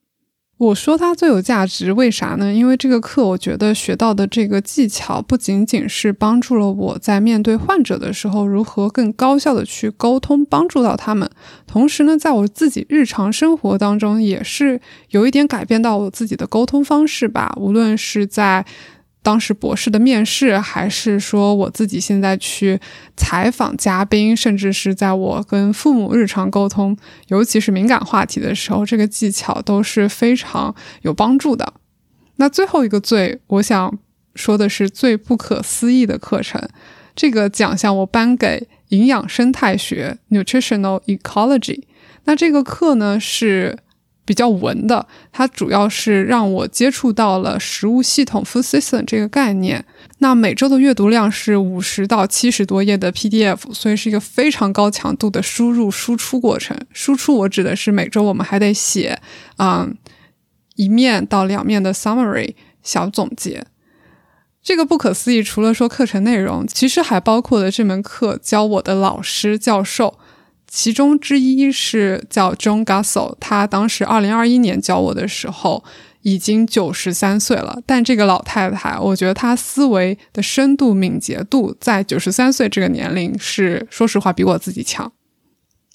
[0.57, 2.53] 我说它最有价值，为啥呢？
[2.53, 11.31] 因为这个课，我觉得学到的这个技巧，不仅仅是帮助了我在面对患者的时候，如何更高效的去沟通，帮助到他们，
[11.65, 17.55] 同时呢，在我自己日常生活当中，也是有一点改变到我自己的沟通方式吧。
[17.57, 18.67] 无论是在
[19.29, 22.81] 当时博士的面试，还是说我自己现在去
[23.15, 31.75] 采访嘉宾，甚至是在我跟父母日常沟通，尤其是敏感话题的时候，这个技巧都是非常有帮助的。
[32.37, 33.99] 那最后一个最，我想
[34.35, 36.67] 说的是最不可思议的课程，
[37.15, 41.83] 这个奖项我颁给营养生态学 （Nutritional Ecology）。
[42.25, 43.77] 那这个课呢是
[44.29, 49.83] 比较文的，它主要是让我接触到了食物系统 （food system） 这个概念。
[50.19, 56.77] 那每周的阅读量是五十到七十多页的 PDF，所以是一个非常高强度的输入输出过程。
[56.93, 59.19] 输出我指的是每周我们还得写，
[59.57, 59.97] 嗯，
[60.77, 63.65] 一面到两面的 summary 小总结。
[64.63, 70.19] 这个不可思议，除了说课程内容，其实还包括了这门课教我的老师教授，
[70.69, 75.83] 其中之一是叫 John Gassel，他当时二零二一年教我的时候。
[76.23, 85.11] 已经九十三岁了，但这个老太太，我觉得她思维的深度、敏捷度，在九十三岁这个年龄是，说实话比我自己强。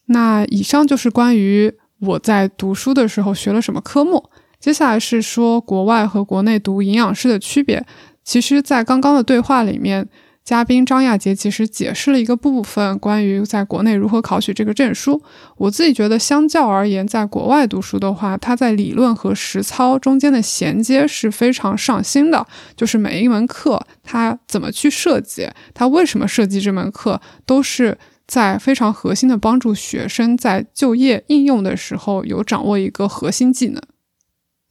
[0.05, 7.85] 那以上就是关于我在读书的时候学了什么科目，接下来是说国外和国内读营养师的区别。
[8.23, 10.07] 其实，在刚刚的对话里面。
[10.43, 15.23] 嘉宾张亚杰其实解释了一个部分关于在国内如何考取这个证书。
[15.55, 22.45] 我自己觉得，相较而言，在国外读书的话，它在理论和实操中间的衔接是非常上心的。
[22.75, 33.81] 就是每一门课，它怎么去设计，它为什么设计这门课，都是在非常核心的帮助学生在就业应用的时候有掌握一个核心技能。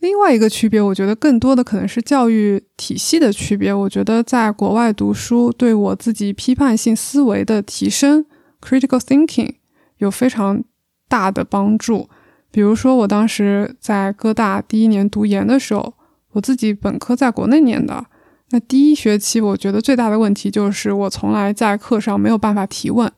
[0.02, 3.72] 另外一个区别，我觉得更多的可能是教育体系的区别。
[3.72, 8.26] 我觉得在国外读书对我自己批判性思维的提升
[8.60, 9.54] （critical thinking）
[9.98, 10.64] 有非常
[11.08, 12.08] 大的帮助。
[12.50, 15.94] 比如说，我当时在哥大第一年读研的时候，
[16.32, 18.04] 我自己本科在国内念的，
[18.50, 23.10] 那第一学期我觉得最大的问题就是我从来在课上没有办法提问。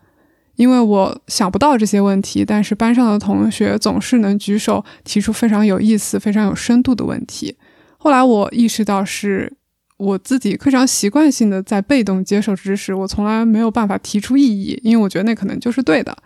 [0.57, 7.57] 因为我想不到这些问题，但是班上的同学总是能举手提出非常有意思、非常有深度的问题。
[7.99, 9.53] 后来我意识到，是
[9.97, 16.17] 我自己非常习惯性的在被动接受知识，我从来没有办法提出异议，因为我觉得那可能就是对的。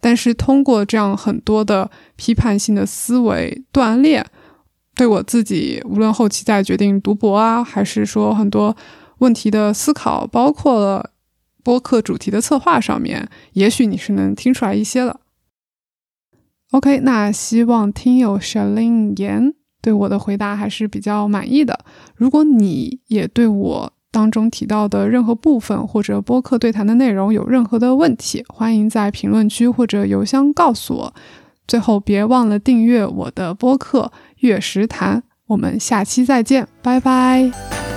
[0.00, 4.24] 但是通过这样很多的批判性的思维锻炼，
[4.94, 8.76] 对我自己无论后期在决定读博啊，还是说很多
[9.18, 11.10] 问题的思考，包括了。
[11.68, 15.20] 播客主题的策划上面，也许你是能听出来一些的。
[16.70, 19.52] OK，那希望听友 Shalin 言
[19.82, 21.84] 对我的回答还是比较满意的。
[22.16, 31.14] 如果你也对我当中提到的任何部分或者播客对谈的内容有任何的问题，欢迎在评论区或者邮箱告诉我。
[31.66, 35.18] 最后，别忘了订阅我的播客《月食谈》。
[35.48, 37.87] 我们下期再见，拜拜。